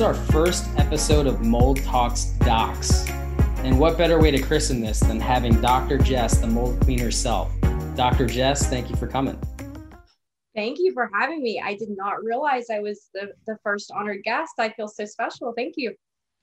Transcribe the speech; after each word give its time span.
is 0.00 0.04
our 0.04 0.14
first 0.14 0.66
episode 0.78 1.26
of 1.26 1.42
Mold 1.42 1.82
Talks 1.82 2.24
Docs. 2.38 3.06
And 3.58 3.78
what 3.78 3.98
better 3.98 4.18
way 4.18 4.30
to 4.30 4.40
christen 4.40 4.80
this 4.80 4.98
than 4.98 5.20
having 5.20 5.60
Dr. 5.60 5.98
Jess, 5.98 6.38
the 6.38 6.46
mold 6.46 6.80
queen 6.80 6.98
herself? 6.98 7.52
Dr. 7.96 8.24
Jess, 8.24 8.66
thank 8.66 8.88
you 8.88 8.96
for 8.96 9.06
coming. 9.06 9.38
Thank 10.54 10.78
you 10.78 10.94
for 10.94 11.10
having 11.12 11.42
me. 11.42 11.60
I 11.62 11.74
did 11.74 11.90
not 11.90 12.24
realize 12.24 12.70
I 12.70 12.78
was 12.78 13.10
the, 13.12 13.32
the 13.46 13.58
first 13.62 13.92
honored 13.94 14.22
guest. 14.22 14.54
I 14.58 14.70
feel 14.70 14.88
so 14.88 15.04
special. 15.04 15.52
Thank 15.54 15.74
you. 15.76 15.94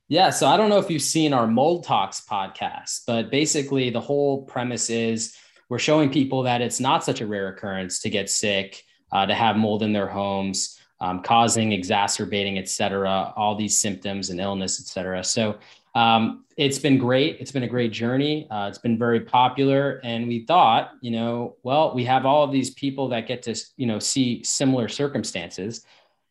Yeah. 0.06 0.30
So 0.30 0.46
I 0.46 0.56
don't 0.56 0.68
know 0.68 0.78
if 0.78 0.88
you've 0.88 1.02
seen 1.02 1.32
our 1.32 1.48
Mold 1.48 1.82
Talks 1.82 2.20
podcast, 2.20 3.00
but 3.08 3.28
basically 3.28 3.90
the 3.90 4.00
whole 4.00 4.42
premise 4.42 4.88
is 4.88 5.34
we're 5.68 5.80
showing 5.80 6.12
people 6.12 6.44
that 6.44 6.60
it's 6.60 6.78
not 6.78 7.02
such 7.02 7.20
a 7.20 7.26
rare 7.26 7.48
occurrence 7.48 8.02
to 8.02 8.08
get 8.08 8.30
sick, 8.30 8.84
uh, 9.10 9.26
to 9.26 9.34
have 9.34 9.56
mold 9.56 9.82
in 9.82 9.92
their 9.92 10.06
homes, 10.06 10.77
um, 11.00 11.22
causing, 11.22 11.72
exacerbating, 11.72 12.58
et 12.58 12.68
cetera, 12.68 13.32
all 13.36 13.54
these 13.54 13.78
symptoms 13.78 14.30
and 14.30 14.40
illness, 14.40 14.80
et 14.80 14.86
cetera. 14.86 15.22
So 15.22 15.58
um, 15.94 16.44
it's 16.56 16.78
been 16.78 16.98
great. 16.98 17.38
It's 17.40 17.52
been 17.52 17.62
a 17.62 17.68
great 17.68 17.92
journey. 17.92 18.46
Uh, 18.50 18.66
it's 18.68 18.78
been 18.78 18.98
very 18.98 19.20
popular. 19.20 20.00
And 20.04 20.28
we 20.28 20.44
thought, 20.44 20.92
you 21.00 21.10
know, 21.10 21.56
well, 21.62 21.94
we 21.94 22.04
have 22.04 22.26
all 22.26 22.44
of 22.44 22.52
these 22.52 22.70
people 22.70 23.08
that 23.08 23.26
get 23.26 23.42
to, 23.44 23.54
you 23.76 23.86
know, 23.86 23.98
see 23.98 24.42
similar 24.44 24.88
circumstances. 24.88 25.84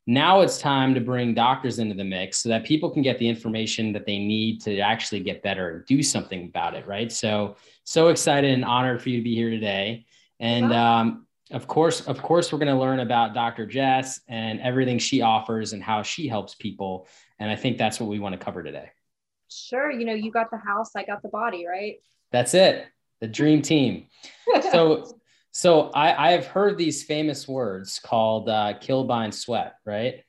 Now 0.05 0.39
it's 0.39 0.57
time 0.57 0.93
to 0.95 1.01
bring 1.01 1.33
doctors 1.33 1.79
into 1.79 1.95
the 1.95 2.03
mix 2.03 2.37
so 2.37 2.49
that 2.49 2.63
people 2.63 2.89
can 2.89 3.01
get 3.01 3.19
the 3.19 3.27
information 3.27 3.91
that 3.93 4.05
they 4.05 4.19
need 4.19 4.61
to 4.61 4.79
actually 4.79 5.19
get 5.21 5.43
better 5.43 5.69
and 5.69 5.85
do 5.85 6.01
something 6.01 6.45
about 6.45 6.75
it. 6.75 6.87
Right. 6.87 7.11
So, 7.11 7.57
so 7.83 8.07
excited 8.07 8.51
and 8.51 8.63
honored 8.63 9.01
for 9.01 9.09
you 9.09 9.17
to 9.17 9.23
be 9.23 9.35
here 9.35 9.49
today. 9.49 10.05
And 10.39 10.71
um, 10.71 11.26
of 11.51 11.67
course, 11.67 12.01
of 12.01 12.21
course, 12.21 12.51
we're 12.51 12.59
going 12.59 12.73
to 12.73 12.79
learn 12.79 12.99
about 12.99 13.33
Dr. 13.33 13.65
Jess 13.65 14.19
and 14.27 14.59
everything 14.61 14.99
she 14.99 15.21
offers 15.21 15.73
and 15.73 15.81
how 15.81 16.03
she 16.03 16.27
helps 16.27 16.55
people. 16.55 17.07
And 17.39 17.49
I 17.49 17.55
think 17.55 17.77
that's 17.77 17.99
what 17.99 18.09
we 18.09 18.19
want 18.19 18.33
to 18.33 18.43
cover 18.43 18.63
today. 18.63 18.89
Sure. 19.49 19.89
You 19.89 20.05
know, 20.05 20.13
you 20.13 20.31
got 20.31 20.51
the 20.51 20.57
house, 20.57 20.91
I 20.95 21.03
got 21.03 21.21
the 21.21 21.29
body, 21.29 21.65
right? 21.65 21.97
That's 22.31 22.53
it. 22.53 22.85
The 23.21 23.27
dream 23.27 23.61
team. 23.61 24.07
so, 24.71 25.19
so 25.51 25.89
I, 25.91 26.27
I 26.27 26.31
have 26.31 26.47
heard 26.47 26.77
these 26.77 27.03
famous 27.03 27.47
words 27.47 27.99
called 27.99 28.49
uh, 28.49 28.73
kill, 28.79 29.05
bind, 29.05 29.33
sweat, 29.33 29.75
right? 29.85 30.23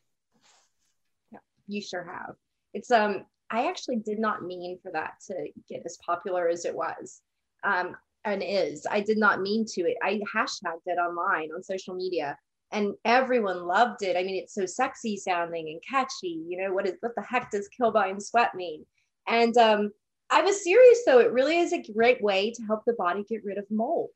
Yeah, 1.33 1.39
you 1.67 1.83
sure 1.83 2.05
have. 2.05 2.37
It's, 2.75 2.91
um, 2.91 3.27
I 3.51 3.69
actually 3.69 3.97
did 3.97 4.19
not 4.19 4.45
mean 4.45 4.79
for 4.83 4.93
that 4.93 5.15
to 5.27 5.49
get 5.69 5.83
as 5.85 5.99
popular 6.05 6.49
as 6.49 6.65
it 6.65 6.75
was. 6.75 7.23
Um, 7.65 7.97
and 8.25 8.43
is. 8.45 8.87
I 8.91 9.01
did 9.01 9.19
not 9.19 9.41
mean 9.41 9.65
to 9.71 9.83
it. 9.83 9.97
I 10.03 10.21
hashtagged 10.35 10.87
it 10.87 10.99
online 10.99 11.51
on 11.55 11.63
social 11.63 11.95
media 11.95 12.37
and 12.73 12.95
everyone 13.05 13.67
loved 13.67 14.03
it. 14.03 14.17
I 14.17 14.23
mean, 14.23 14.37
it's 14.37 14.55
so 14.55 14.67
sexy 14.67 15.17
sounding 15.17 15.69
and 15.69 15.83
catchy. 15.89 16.43
You 16.47 16.63
know, 16.63 16.73
what 16.73 16.87
is 16.87 16.95
what 17.01 17.15
the 17.17 17.23
heck 17.23 17.51
does 17.51 17.69
kill 17.69 17.97
and 17.97 18.23
sweat 18.23 18.55
mean? 18.55 18.85
And 19.27 19.57
um, 19.57 19.93
I 20.31 20.43
was 20.43 20.63
serious 20.63 20.99
though. 21.07 21.21
It 21.21 21.33
really 21.33 21.59
is 21.59 21.73
a 21.73 21.83
great 21.93 22.23
way 22.23 22.51
to 22.51 22.63
help 22.65 22.83
the 22.87 22.95
body 22.95 23.25
get 23.29 23.45
rid 23.45 23.59
of 23.59 23.65
mold. 23.71 24.11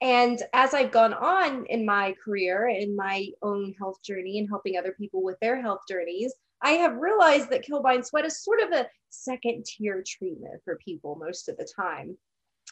And 0.00 0.42
as 0.54 0.72
I've 0.72 0.92
gone 0.92 1.12
on 1.12 1.66
in 1.66 1.84
my 1.84 2.14
career, 2.24 2.68
in 2.68 2.96
my 2.96 3.28
own 3.42 3.74
health 3.78 4.02
journey, 4.02 4.38
and 4.38 4.48
helping 4.48 4.78
other 4.78 4.94
people 4.98 5.22
with 5.22 5.38
their 5.40 5.60
health 5.60 5.80
journeys, 5.86 6.32
I 6.62 6.72
have 6.72 6.96
realized 6.96 7.50
that 7.50 7.62
kill 7.62 7.82
bind 7.82 8.06
sweat 8.06 8.24
is 8.24 8.42
sort 8.42 8.60
of 8.62 8.72
a 8.72 8.86
second 9.10 9.66
tier 9.66 10.02
treatment 10.06 10.62
for 10.64 10.78
people 10.82 11.16
most 11.16 11.50
of 11.50 11.58
the 11.58 11.68
time. 11.76 12.16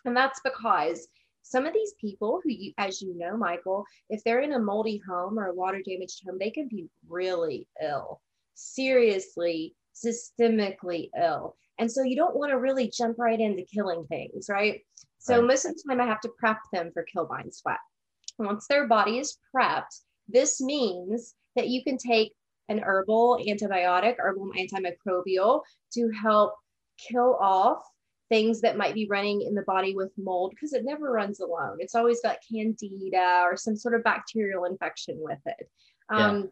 And 0.04 0.16
that's 0.16 0.41
because 0.41 1.08
some 1.42 1.66
of 1.66 1.72
these 1.72 1.94
people 2.00 2.41
who 2.42 2.50
you, 2.50 2.72
as 2.78 3.00
you 3.00 3.16
know, 3.16 3.36
Michael, 3.36 3.84
if 4.10 4.22
they're 4.22 4.41
in 4.41 4.52
a 4.52 4.58
moldy 4.58 5.00
home 5.08 5.38
or 5.38 5.46
a 5.46 5.54
water 5.54 5.82
damaged 5.84 6.22
home, 6.27 6.38
they 6.38 6.50
can 6.50 6.68
be 6.68 6.86
really 7.09 7.66
ill, 7.82 8.20
seriously, 8.54 9.75
systemically 9.94 11.10
ill. 11.20 11.56
And 11.78 11.91
so 11.91 12.03
you 12.03 12.16
don't 12.16 12.37
want 12.37 12.50
to 12.50 12.58
really 12.58 12.91
jump 12.91 13.19
right 13.19 13.41
into 13.41 13.64
killing 13.64 14.04
things, 14.08 14.48
right? 14.48 14.81
So 15.19 15.38
right. 15.38 15.47
most 15.47 15.64
of 15.64 15.75
the 15.75 15.82
time 15.88 16.00
I 16.00 16.06
have 16.06 16.20
to 16.22 16.32
prep 16.38 16.58
them 16.72 16.91
for 16.92 17.03
kill 17.04 17.26
bind 17.26 17.54
sweat. 17.54 17.78
Once 18.38 18.66
their 18.66 18.87
body 18.87 19.19
is 19.19 19.38
prepped, 19.54 20.03
this 20.28 20.60
means 20.60 21.34
that 21.56 21.69
you 21.69 21.82
can 21.82 21.98
take 21.98 22.32
an 22.69 22.81
herbal 22.81 23.41
antibiotic, 23.48 24.16
herbal 24.19 24.53
antimicrobial 24.56 25.62
to 25.94 26.10
help 26.10 26.54
kill 26.98 27.37
off 27.41 27.82
things 28.28 28.61
that 28.61 28.77
might 28.77 28.94
be 28.94 29.06
running 29.09 29.43
in 29.43 29.55
the 29.55 29.62
body 29.62 29.94
with 29.94 30.12
mold 30.16 30.53
because 30.55 30.72
it 30.72 30.84
never 30.84 31.11
runs 31.11 31.41
alone. 31.41 31.78
It's 31.81 31.94
always 31.94 32.21
got 32.22 32.39
candida 32.50 33.43
or 33.44 33.56
some 33.56 33.77
sort 33.77 33.94
of 33.94 34.05
bacterial 34.05 34.65
infection 34.65 35.16
with 35.19 35.39
it. 35.47 35.69
Um, 36.11 36.41
yeah. 36.41 36.47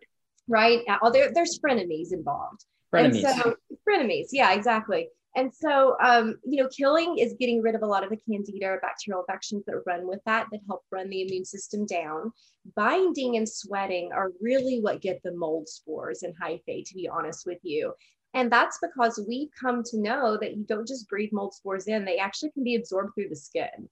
Right. 0.48 0.82
Oh, 1.03 1.10
there, 1.10 1.32
there's 1.34 1.59
frenemies 1.59 2.12
involved. 2.12 2.65
Frenemies. 2.92 3.25
And 3.25 3.42
so, 3.42 3.56
frenemies. 3.88 4.28
Yeah, 4.32 4.53
exactly. 4.53 5.09
And 5.34 5.53
so, 5.53 5.97
um, 6.03 6.36
you 6.44 6.62
know, 6.62 6.69
killing 6.69 7.19
is 7.19 7.34
getting 7.38 7.60
rid 7.60 7.75
of 7.75 7.82
a 7.82 7.86
lot 7.86 8.03
of 8.03 8.09
the 8.09 8.16
candida 8.16 8.66
or 8.66 8.81
bacterial 8.81 9.20
infections 9.20 9.65
that 9.66 9.82
run 9.86 10.09
with 10.09 10.20
that, 10.25 10.47
that 10.50 10.60
help 10.66 10.82
run 10.91 11.10
the 11.10 11.20
immune 11.20 11.44
system 11.44 11.84
down. 11.84 12.32
Binding 12.75 13.36
and 13.36 13.47
sweating 13.47 14.12
are 14.15 14.32
really 14.41 14.81
what 14.81 15.03
get 15.03 15.20
the 15.22 15.32
mold 15.32 15.69
spores 15.69 16.22
and 16.22 16.32
hyphae, 16.42 16.86
to 16.86 16.94
be 16.94 17.06
honest 17.06 17.44
with 17.44 17.59
you. 17.62 17.92
And 18.36 18.52
that's 18.52 18.78
because 18.82 19.19
we've 19.26 19.48
come 19.58 19.82
to 19.84 19.98
know 19.98 20.36
that 20.38 20.58
you 20.58 20.64
don't 20.69 20.86
just 20.86 21.08
breathe 21.08 21.30
mold 21.32 21.54
spores 21.54 21.86
in, 21.86 22.04
they 22.04 22.19
actually 22.19 22.50
can 22.50 22.64
be 22.64 22.74
absorbed 22.74 23.14
through 23.14 23.30
the 23.30 23.36
skin. 23.36 23.88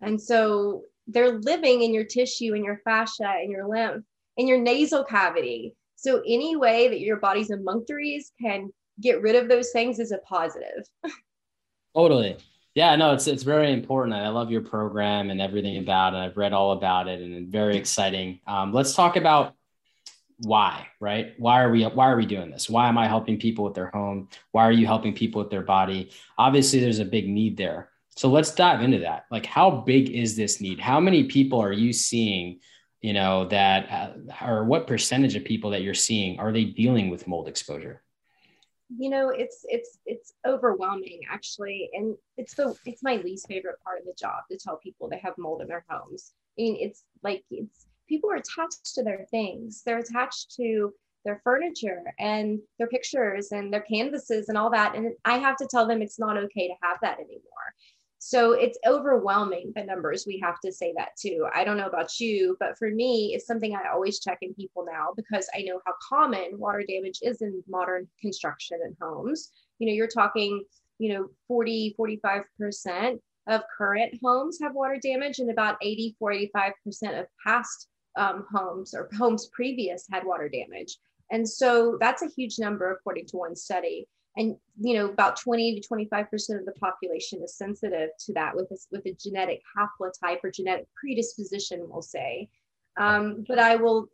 And 0.00 0.18
so 0.22 0.84
they're 1.08 1.40
living 1.40 1.82
in 1.82 1.92
your 1.92 2.04
tissue, 2.04 2.54
in 2.54 2.64
your 2.64 2.80
fascia, 2.84 3.34
in 3.42 3.50
your 3.50 3.66
lymph, 3.66 4.04
in 4.36 4.46
your 4.46 4.60
nasal 4.60 5.02
cavity. 5.02 5.74
So 5.96 6.22
any 6.24 6.54
way 6.54 6.86
that 6.86 7.00
your 7.00 7.16
body's 7.16 7.50
emunctories 7.50 8.30
can 8.40 8.70
get 9.00 9.22
rid 9.22 9.34
of 9.34 9.48
those 9.48 9.72
things 9.72 9.98
is 9.98 10.12
a 10.12 10.18
positive. 10.18 10.84
totally. 11.96 12.36
Yeah, 12.76 12.94
no, 12.94 13.12
it's 13.12 13.26
it's 13.26 13.42
very 13.42 13.72
important. 13.72 14.14
I 14.14 14.28
love 14.28 14.52
your 14.52 14.60
program 14.60 15.30
and 15.30 15.40
everything 15.40 15.78
about 15.78 16.14
it. 16.14 16.18
I've 16.18 16.36
read 16.36 16.52
all 16.52 16.70
about 16.70 17.08
it 17.08 17.20
and 17.20 17.48
very 17.48 17.76
exciting. 17.76 18.38
Um, 18.46 18.72
let's 18.72 18.94
talk 18.94 19.16
about 19.16 19.56
why 20.42 20.86
right? 21.00 21.34
Why 21.38 21.62
are 21.62 21.70
we 21.70 21.84
why 21.84 22.10
are 22.10 22.16
we 22.16 22.26
doing 22.26 22.50
this? 22.50 22.68
Why 22.70 22.88
am 22.88 22.98
i 22.98 23.06
helping 23.06 23.38
people 23.38 23.64
with 23.64 23.74
their 23.74 23.90
home? 23.90 24.28
Why 24.52 24.64
are 24.64 24.72
you 24.72 24.86
helping 24.86 25.14
people 25.14 25.42
with 25.42 25.50
their 25.50 25.62
body? 25.62 26.10
Obviously 26.38 26.80
there's 26.80 26.98
a 26.98 27.04
big 27.04 27.28
need 27.28 27.56
there. 27.56 27.90
So 28.16 28.28
let's 28.28 28.54
dive 28.54 28.82
into 28.82 29.00
that. 29.00 29.26
Like 29.30 29.46
how 29.46 29.70
big 29.70 30.10
is 30.10 30.36
this 30.36 30.60
need? 30.60 30.80
How 30.80 30.98
many 31.00 31.24
people 31.24 31.60
are 31.60 31.72
you 31.72 31.92
seeing 31.92 32.60
you 33.00 33.12
know 33.12 33.46
that 33.46 33.90
uh, 33.90 34.46
or 34.46 34.64
what 34.64 34.86
percentage 34.86 35.36
of 35.36 35.44
people 35.44 35.70
that 35.70 35.82
you're 35.82 35.94
seeing 35.94 36.38
are 36.38 36.52
they 36.52 36.64
dealing 36.64 37.10
with 37.10 37.26
mold 37.26 37.48
exposure? 37.48 38.02
You 38.96 39.10
know 39.10 39.28
it's 39.28 39.64
it's 39.68 39.98
it's 40.06 40.32
overwhelming 40.46 41.20
actually. 41.30 41.90
And 41.92 42.16
it's 42.38 42.54
the 42.54 42.74
it's 42.86 43.02
my 43.02 43.16
least 43.16 43.46
favorite 43.46 43.80
part 43.84 44.00
of 44.00 44.06
the 44.06 44.14
job 44.18 44.44
to 44.50 44.58
tell 44.58 44.78
people 44.78 45.08
they 45.08 45.18
have 45.18 45.34
mold 45.36 45.60
in 45.60 45.68
their 45.68 45.84
homes. 45.88 46.32
I 46.58 46.62
mean 46.62 46.76
it's 46.80 47.04
like 47.22 47.44
it's 47.50 47.86
people 48.10 48.30
are 48.30 48.36
attached 48.36 48.94
to 48.96 49.02
their 49.02 49.26
things. 49.30 49.82
They're 49.86 49.98
attached 49.98 50.54
to 50.56 50.92
their 51.24 51.40
furniture 51.44 52.02
and 52.18 52.58
their 52.78 52.88
pictures 52.88 53.52
and 53.52 53.72
their 53.72 53.82
canvases 53.82 54.48
and 54.48 54.58
all 54.58 54.70
that. 54.70 54.96
And 54.96 55.12
I 55.24 55.38
have 55.38 55.56
to 55.58 55.68
tell 55.70 55.86
them 55.86 56.02
it's 56.02 56.18
not 56.18 56.36
okay 56.36 56.66
to 56.68 56.74
have 56.82 56.98
that 57.02 57.18
anymore. 57.18 57.40
So 58.18 58.52
it's 58.52 58.78
overwhelming 58.86 59.72
the 59.74 59.84
numbers. 59.84 60.24
We 60.26 60.38
have 60.40 60.60
to 60.60 60.72
say 60.72 60.92
that 60.98 61.10
too. 61.18 61.46
I 61.54 61.64
don't 61.64 61.78
know 61.78 61.86
about 61.86 62.20
you, 62.20 62.56
but 62.60 62.76
for 62.76 62.90
me, 62.90 63.32
it's 63.34 63.46
something 63.46 63.74
I 63.74 63.90
always 63.90 64.20
check 64.20 64.38
in 64.42 64.52
people 64.54 64.84
now 64.84 65.08
because 65.16 65.48
I 65.54 65.62
know 65.62 65.80
how 65.86 65.94
common 66.06 66.58
water 66.58 66.84
damage 66.86 67.20
is 67.22 67.40
in 67.40 67.62
modern 67.66 68.06
construction 68.20 68.80
and 68.84 68.94
homes. 69.00 69.52
You 69.78 69.86
know, 69.86 69.94
you're 69.94 70.06
talking, 70.06 70.62
you 70.98 71.14
know, 71.14 71.28
40, 71.48 71.96
45% 71.98 73.18
of 73.48 73.62
current 73.76 74.18
homes 74.22 74.58
have 74.60 74.74
water 74.74 74.98
damage 75.02 75.38
and 75.38 75.50
about 75.50 75.76
80, 75.82 76.16
45% 76.22 76.72
of 77.18 77.26
past 77.46 77.88
um, 78.16 78.46
homes 78.52 78.94
or 78.94 79.08
homes 79.16 79.48
previous 79.52 80.06
had 80.10 80.24
water 80.24 80.48
damage. 80.48 80.96
And 81.30 81.48
so 81.48 81.96
that's 82.00 82.22
a 82.22 82.28
huge 82.28 82.58
number 82.58 82.90
according 82.92 83.26
to 83.26 83.36
one 83.36 83.56
study. 83.56 84.06
And 84.36 84.56
you 84.80 84.94
know, 84.94 85.06
about 85.06 85.40
20 85.40 85.80
to 85.80 85.88
25% 85.88 86.30
of 86.58 86.64
the 86.64 86.72
population 86.80 87.42
is 87.42 87.56
sensitive 87.56 88.10
to 88.26 88.32
that 88.34 88.54
with 88.54 88.70
a, 88.70 88.76
with 88.92 89.06
a 89.06 89.16
genetic 89.20 89.60
haplotype 89.76 90.38
or 90.42 90.50
genetic 90.50 90.86
predisposition, 91.00 91.86
we'll 91.88 92.02
say. 92.02 92.48
Um, 92.96 93.44
but 93.48 93.58
I 93.58 93.76
will 93.76 94.08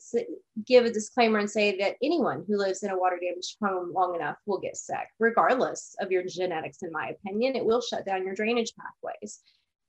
give 0.64 0.84
a 0.84 0.92
disclaimer 0.92 1.38
and 1.38 1.50
say 1.50 1.76
that 1.78 1.96
anyone 2.02 2.44
who 2.46 2.56
lives 2.56 2.82
in 2.82 2.90
a 2.90 2.98
water 2.98 3.18
damaged 3.20 3.56
home 3.62 3.92
long 3.92 4.14
enough 4.14 4.36
will 4.46 4.60
get 4.60 4.76
sick, 4.76 5.08
regardless 5.18 5.96
of 6.00 6.10
your 6.10 6.22
genetics, 6.24 6.82
in 6.82 6.92
my 6.92 7.08
opinion. 7.08 7.56
It 7.56 7.64
will 7.64 7.80
shut 7.80 8.06
down 8.06 8.24
your 8.24 8.34
drainage 8.34 8.72
pathways. 8.78 9.40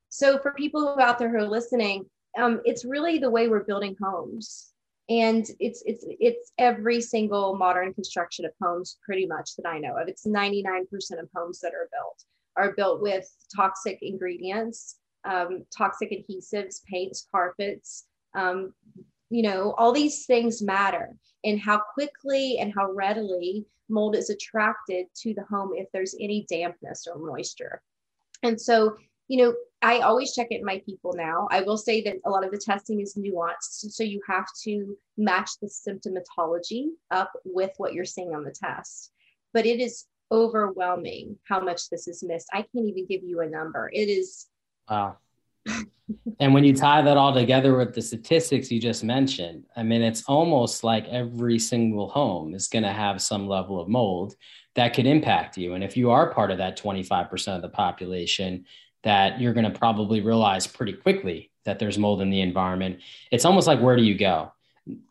So, 0.08 0.38
for 0.38 0.52
people 0.52 0.96
out 0.98 1.18
there 1.18 1.28
who 1.28 1.36
are 1.36 1.48
listening, 1.48 2.06
um, 2.36 2.60
it's 2.64 2.84
really 2.84 3.18
the 3.18 3.30
way 3.30 3.48
we're 3.48 3.64
building 3.64 3.96
homes. 4.00 4.72
And 5.10 5.46
it's 5.58 5.82
it's 5.86 6.04
it's 6.06 6.52
every 6.58 7.00
single 7.00 7.56
modern 7.56 7.94
construction 7.94 8.44
of 8.44 8.52
homes 8.60 8.98
pretty 9.02 9.26
much 9.26 9.56
that 9.56 9.66
i 9.66 9.78
know 9.78 9.96
of. 9.96 10.06
It's 10.06 10.26
99% 10.26 10.82
of 11.18 11.28
homes 11.34 11.60
that 11.60 11.72
are 11.72 11.88
built 11.90 12.24
are 12.56 12.74
built 12.74 13.00
with 13.00 13.26
toxic 13.54 13.98
ingredients 14.02 14.96
um, 15.24 15.64
toxic 15.76 16.10
adhesives 16.10 16.84
paints 16.84 17.26
carpets 17.32 18.04
um, 18.34 18.74
you 19.30 19.42
know, 19.42 19.74
all 19.76 19.92
these 19.92 20.26
things 20.26 20.62
matter. 20.62 21.14
And 21.44 21.60
how 21.60 21.82
quickly 21.94 22.58
and 22.58 22.72
how 22.76 22.90
readily 22.92 23.64
mold 23.88 24.16
is 24.16 24.28
attracted 24.28 25.06
to 25.22 25.34
the 25.34 25.44
home 25.44 25.70
if 25.74 25.86
there's 25.92 26.14
any 26.20 26.46
dampness 26.48 27.06
or 27.06 27.18
moisture. 27.18 27.80
And 28.42 28.60
so, 28.60 28.96
you 29.28 29.44
know, 29.44 29.54
I 29.80 30.00
always 30.00 30.34
check 30.34 30.48
it 30.50 30.58
in 30.58 30.64
my 30.64 30.82
people 30.84 31.12
now. 31.14 31.46
I 31.50 31.60
will 31.60 31.76
say 31.76 32.02
that 32.02 32.16
a 32.24 32.30
lot 32.30 32.44
of 32.44 32.50
the 32.50 32.58
testing 32.58 33.00
is 33.00 33.14
nuanced. 33.14 33.90
So 33.92 34.02
you 34.02 34.20
have 34.28 34.46
to 34.64 34.96
match 35.16 35.50
the 35.60 35.68
symptomatology 35.68 36.86
up 37.10 37.32
with 37.44 37.70
what 37.76 37.92
you're 37.92 38.04
seeing 38.04 38.34
on 38.34 38.42
the 38.42 38.50
test. 38.50 39.12
But 39.52 39.66
it 39.66 39.80
is 39.80 40.06
overwhelming 40.32 41.36
how 41.44 41.60
much 41.60 41.90
this 41.90 42.08
is 42.08 42.22
missed. 42.22 42.48
I 42.52 42.62
can't 42.62 42.86
even 42.86 43.06
give 43.06 43.22
you 43.22 43.40
a 43.40 43.48
number. 43.48 43.88
It 43.92 44.08
is. 44.08 44.46
Wow. 44.90 45.18
and 46.40 46.54
when 46.54 46.64
you 46.64 46.74
tie 46.74 47.02
that 47.02 47.16
all 47.16 47.34
together 47.34 47.76
with 47.76 47.94
the 47.94 48.02
statistics 48.02 48.70
you 48.70 48.80
just 48.80 49.04
mentioned, 49.04 49.64
I 49.76 49.82
mean, 49.82 50.02
it's 50.02 50.24
almost 50.24 50.82
like 50.82 51.06
every 51.08 51.58
single 51.58 52.08
home 52.08 52.54
is 52.54 52.68
going 52.68 52.84
to 52.84 52.92
have 52.92 53.22
some 53.22 53.46
level 53.46 53.80
of 53.80 53.88
mold 53.88 54.34
that 54.74 54.94
could 54.94 55.06
impact 55.06 55.56
you. 55.56 55.74
And 55.74 55.84
if 55.84 55.96
you 55.96 56.10
are 56.10 56.32
part 56.32 56.50
of 56.50 56.58
that 56.58 56.78
25% 56.78 57.56
of 57.56 57.62
the 57.62 57.68
population, 57.68 58.64
that 59.08 59.40
you're 59.40 59.54
going 59.54 59.64
to 59.64 59.78
probably 59.78 60.20
realize 60.20 60.66
pretty 60.66 60.92
quickly 60.92 61.50
that 61.64 61.78
there's 61.78 61.96
mold 61.96 62.20
in 62.20 62.28
the 62.28 62.42
environment. 62.42 63.00
It's 63.30 63.46
almost 63.46 63.66
like 63.66 63.80
where 63.80 63.96
do 63.96 64.02
you 64.02 64.14
go? 64.14 64.52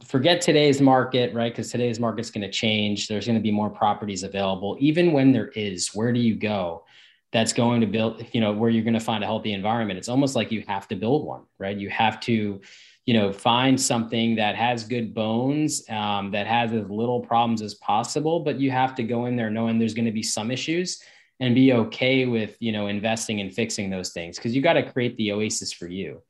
Forget 0.06 0.40
today's 0.40 0.80
market, 0.80 1.34
right? 1.34 1.52
Because 1.52 1.72
today's 1.72 2.00
market's 2.00 2.30
going 2.30 2.44
to 2.44 2.52
change. 2.52 3.08
There's 3.08 3.26
going 3.26 3.40
to 3.40 3.42
be 3.42 3.50
more 3.50 3.72
properties 3.72 4.22
available. 4.22 4.78
Even 4.80 5.14
when 5.14 5.32
there 5.32 5.48
is, 5.48 5.96
where 5.96 6.14
do 6.14 6.20
you 6.20 6.36
go? 6.36 6.86
That's 7.32 7.54
going 7.54 7.82
to 7.82 7.88
build, 7.88 8.24
you 8.34 8.40
know, 8.40 8.54
where 8.54 8.70
you're 8.70 8.84
going 8.84 8.94
to 8.94 9.00
find 9.00 9.24
a 9.24 9.28
healthy 9.28 9.54
environment. 9.54 9.98
It's 9.98 10.10
almost 10.10 10.36
like 10.36 10.52
you 10.52 10.64
have 10.68 10.88
to 10.90 10.96
build 10.96 11.26
one, 11.26 11.42
right? 11.58 11.76
You 11.76 11.90
have 11.90 12.20
to, 12.22 12.62
you 13.08 13.14
know, 13.16 13.34
find 13.34 13.82
something 13.82 14.36
that 14.36 14.56
has 14.56 14.84
good 14.84 15.16
bones, 15.16 15.90
um, 15.90 16.30
that 16.32 16.46
has 16.46 16.72
as 16.72 16.88
little 16.88 17.20
problems 17.20 17.64
as 17.64 17.74
possible, 17.74 18.42
but 18.42 18.60
you 18.60 18.70
have 18.70 18.94
to 18.94 19.02
go 19.04 19.26
in 19.26 19.36
there 19.36 19.50
knowing 19.50 19.80
there's 19.80 19.96
going 19.96 20.06
to 20.06 20.12
be 20.12 20.22
some 20.22 20.52
issues 20.52 21.02
and 21.40 21.54
be 21.54 21.74
okay 21.74 22.26
with 22.26 22.56
you 22.60 22.72
know 22.72 22.88
investing 22.88 23.42
and 23.42 23.54
fixing 23.54 23.90
those 23.90 24.12
things 24.12 24.38
because 24.38 24.56
you 24.56 24.62
got 24.62 24.74
to 24.74 24.92
create 24.92 25.16
the 25.18 25.32
oasis 25.32 25.72
for 25.72 25.88
you. 25.88 26.22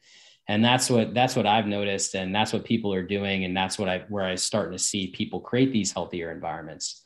And 0.49 0.63
that's 0.63 0.89
what 0.89 1.13
that's 1.13 1.35
what 1.35 1.45
i've 1.45 1.67
noticed 1.67 2.15
and 2.15 2.33
that's 2.33 2.53
what 2.53 2.63
people 2.63 2.93
are 2.93 3.03
doing 3.03 3.43
and 3.43 3.55
that's 3.55 3.77
what 3.77 3.89
i 3.89 4.05
where 4.07 4.23
i 4.23 4.35
starting 4.35 4.71
to 4.71 4.81
see 4.81 5.07
people 5.07 5.41
create 5.41 5.73
these 5.73 5.91
healthier 5.91 6.31
environments. 6.31 7.03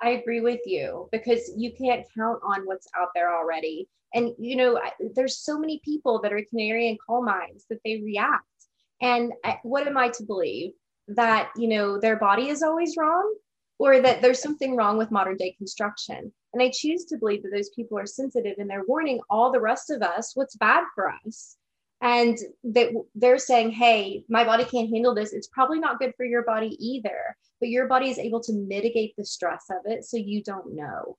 I 0.00 0.10
agree 0.10 0.40
with 0.40 0.60
you 0.66 1.08
because 1.12 1.52
you 1.56 1.72
can't 1.72 2.04
count 2.16 2.40
on 2.44 2.62
what's 2.64 2.88
out 2.98 3.10
there 3.14 3.32
already. 3.32 3.88
And 4.14 4.32
you 4.36 4.56
know 4.56 4.80
there's 5.14 5.38
so 5.38 5.58
many 5.58 5.80
people 5.84 6.20
that 6.22 6.32
are 6.32 6.44
canary 6.50 6.88
in 6.88 6.98
coal 7.06 7.24
mines 7.24 7.66
that 7.70 7.78
they 7.84 8.02
react. 8.04 8.44
And 9.00 9.32
what 9.62 9.86
am 9.86 9.96
i 9.96 10.08
to 10.08 10.24
believe? 10.24 10.72
That 11.08 11.50
you 11.56 11.68
know 11.68 12.00
their 12.00 12.16
body 12.16 12.48
is 12.48 12.62
always 12.62 12.96
wrong 12.96 13.32
or 13.78 14.00
that 14.00 14.22
there's 14.22 14.42
something 14.42 14.76
wrong 14.76 14.98
with 14.98 15.10
modern 15.10 15.36
day 15.36 15.52
construction. 15.52 16.32
And 16.52 16.62
I 16.62 16.70
choose 16.70 17.04
to 17.06 17.16
believe 17.16 17.42
that 17.42 17.52
those 17.52 17.70
people 17.70 17.98
are 17.98 18.06
sensitive 18.06 18.56
and 18.58 18.68
they're 18.68 18.84
warning 18.86 19.20
all 19.30 19.50
the 19.50 19.60
rest 19.60 19.90
of 19.90 20.02
us 20.02 20.32
what's 20.34 20.56
bad 20.56 20.84
for 20.94 21.12
us. 21.24 21.56
And 22.00 22.36
that 22.64 22.90
they're 23.14 23.38
saying, 23.38 23.70
hey, 23.70 24.24
my 24.28 24.44
body 24.44 24.64
can't 24.64 24.90
handle 24.90 25.14
this. 25.14 25.32
It's 25.32 25.46
probably 25.46 25.78
not 25.78 26.00
good 26.00 26.12
for 26.16 26.26
your 26.26 26.42
body 26.42 26.76
either, 26.84 27.36
but 27.60 27.68
your 27.68 27.86
body 27.86 28.10
is 28.10 28.18
able 28.18 28.40
to 28.40 28.52
mitigate 28.52 29.14
the 29.16 29.24
stress 29.24 29.66
of 29.70 29.90
it 29.90 30.04
so 30.04 30.16
you 30.16 30.42
don't 30.42 30.74
know. 30.74 31.16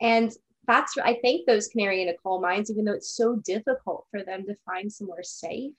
And 0.00 0.32
that's, 0.66 0.98
I 0.98 1.14
think, 1.14 1.46
those 1.46 1.68
canary 1.68 2.02
in 2.02 2.08
a 2.08 2.16
coal 2.16 2.40
mines, 2.40 2.70
even 2.70 2.84
though 2.84 2.94
it's 2.94 3.14
so 3.14 3.36
difficult 3.36 4.06
for 4.10 4.24
them 4.24 4.44
to 4.46 4.56
find 4.66 4.92
somewhere 4.92 5.22
safe, 5.22 5.72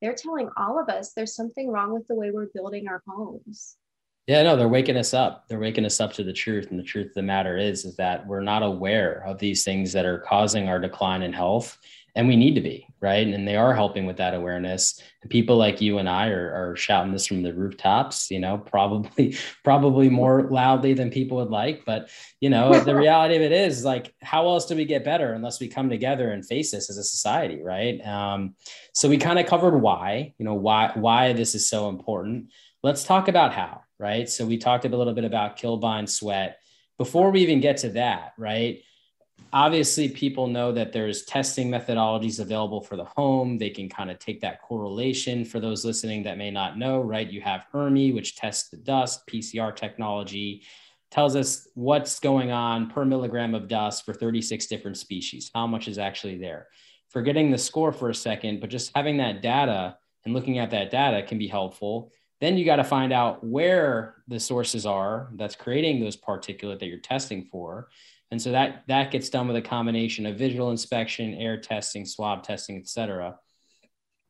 they're 0.00 0.14
telling 0.14 0.50
all 0.56 0.80
of 0.80 0.88
us 0.88 1.12
there's 1.12 1.36
something 1.36 1.70
wrong 1.70 1.92
with 1.92 2.08
the 2.08 2.16
way 2.16 2.32
we're 2.32 2.48
building 2.52 2.88
our 2.88 3.02
homes. 3.06 3.76
Yeah, 4.28 4.44
no, 4.44 4.56
they're 4.56 4.68
waking 4.68 4.96
us 4.96 5.14
up. 5.14 5.48
They're 5.48 5.58
waking 5.58 5.84
us 5.84 6.00
up 6.00 6.12
to 6.14 6.22
the 6.22 6.32
truth. 6.32 6.68
And 6.70 6.78
the 6.78 6.84
truth 6.84 7.08
of 7.08 7.14
the 7.14 7.22
matter 7.22 7.56
is, 7.56 7.84
is 7.84 7.96
that 7.96 8.24
we're 8.26 8.40
not 8.40 8.62
aware 8.62 9.24
of 9.26 9.38
these 9.38 9.64
things 9.64 9.92
that 9.94 10.06
are 10.06 10.18
causing 10.18 10.68
our 10.68 10.78
decline 10.78 11.22
in 11.22 11.32
health. 11.32 11.76
And 12.14 12.28
we 12.28 12.36
need 12.36 12.54
to 12.54 12.60
be, 12.60 12.86
right? 13.00 13.26
And 13.26 13.48
they 13.48 13.56
are 13.56 13.74
helping 13.74 14.06
with 14.06 14.18
that 14.18 14.34
awareness. 14.34 15.02
And 15.22 15.30
people 15.30 15.56
like 15.56 15.80
you 15.80 15.98
and 15.98 16.08
I 16.08 16.28
are, 16.28 16.70
are 16.72 16.76
shouting 16.76 17.10
this 17.10 17.26
from 17.26 17.42
the 17.42 17.54
rooftops, 17.54 18.30
you 18.30 18.38
know, 18.38 18.58
probably, 18.58 19.36
probably 19.64 20.08
more 20.08 20.42
loudly 20.42 20.92
than 20.92 21.10
people 21.10 21.38
would 21.38 21.50
like. 21.50 21.84
But, 21.84 22.10
you 22.38 22.50
know, 22.50 22.78
the 22.84 22.94
reality 22.94 23.34
of 23.36 23.42
it 23.42 23.50
is 23.50 23.84
like, 23.84 24.14
how 24.22 24.46
else 24.46 24.66
do 24.66 24.76
we 24.76 24.84
get 24.84 25.04
better 25.04 25.32
unless 25.32 25.58
we 25.58 25.68
come 25.68 25.88
together 25.88 26.30
and 26.30 26.46
face 26.46 26.70
this 26.70 26.90
as 26.90 26.98
a 26.98 27.02
society, 27.02 27.60
right? 27.62 28.00
Um, 28.06 28.54
so 28.92 29.08
we 29.08 29.18
kind 29.18 29.38
of 29.40 29.46
covered 29.46 29.78
why, 29.78 30.34
you 30.38 30.44
know, 30.44 30.54
why, 30.54 30.92
why 30.94 31.32
this 31.32 31.56
is 31.56 31.68
so 31.68 31.88
important. 31.88 32.50
Let's 32.82 33.04
talk 33.04 33.28
about 33.28 33.54
how 33.54 33.80
right? 34.02 34.28
So 34.28 34.44
we 34.44 34.58
talked 34.58 34.84
a 34.84 34.88
little 34.88 35.14
bit 35.14 35.24
about 35.24 35.56
kill, 35.56 35.76
bind, 35.76 36.10
sweat. 36.10 36.58
Before 36.98 37.30
we 37.30 37.40
even 37.40 37.60
get 37.60 37.76
to 37.78 37.90
that, 37.90 38.34
right? 38.36 38.82
Obviously, 39.52 40.08
people 40.08 40.48
know 40.48 40.72
that 40.72 40.92
there's 40.92 41.24
testing 41.24 41.70
methodologies 41.70 42.40
available 42.40 42.80
for 42.80 42.96
the 42.96 43.04
home. 43.04 43.58
They 43.58 43.70
can 43.70 43.88
kind 43.88 44.10
of 44.10 44.18
take 44.18 44.40
that 44.40 44.60
correlation 44.60 45.44
for 45.44 45.60
those 45.60 45.84
listening 45.84 46.24
that 46.24 46.36
may 46.36 46.50
not 46.50 46.78
know, 46.78 47.00
right? 47.00 47.30
You 47.30 47.42
have 47.42 47.66
ERMI, 47.72 48.12
which 48.12 48.34
tests 48.34 48.70
the 48.70 48.76
dust, 48.78 49.26
PCR 49.28 49.74
technology, 49.74 50.64
tells 51.12 51.36
us 51.36 51.68
what's 51.74 52.18
going 52.18 52.50
on 52.50 52.90
per 52.90 53.04
milligram 53.04 53.54
of 53.54 53.68
dust 53.68 54.04
for 54.04 54.14
36 54.14 54.66
different 54.66 54.96
species, 54.96 55.50
how 55.54 55.66
much 55.68 55.86
is 55.86 55.98
actually 55.98 56.38
there. 56.38 56.66
Forgetting 57.10 57.52
the 57.52 57.58
score 57.58 57.92
for 57.92 58.10
a 58.10 58.14
second, 58.14 58.60
but 58.60 58.70
just 58.70 58.90
having 58.96 59.18
that 59.18 59.42
data 59.42 59.96
and 60.24 60.34
looking 60.34 60.58
at 60.58 60.70
that 60.70 60.90
data 60.90 61.22
can 61.22 61.38
be 61.38 61.46
helpful. 61.46 62.10
Then 62.42 62.58
you 62.58 62.64
got 62.64 62.76
to 62.76 62.84
find 62.84 63.12
out 63.12 63.44
where 63.46 64.16
the 64.26 64.40
sources 64.40 64.84
are 64.84 65.30
that's 65.36 65.54
creating 65.54 66.00
those 66.00 66.16
particulate 66.16 66.80
that 66.80 66.88
you're 66.88 66.98
testing 66.98 67.44
for. 67.44 67.88
And 68.32 68.42
so 68.42 68.50
that 68.50 68.82
that 68.88 69.12
gets 69.12 69.28
done 69.28 69.46
with 69.46 69.54
a 69.54 69.62
combination 69.62 70.26
of 70.26 70.38
visual 70.38 70.72
inspection, 70.72 71.34
air 71.34 71.60
testing, 71.60 72.04
swab 72.04 72.42
testing, 72.42 72.78
et 72.78 72.88
cetera. 72.88 73.36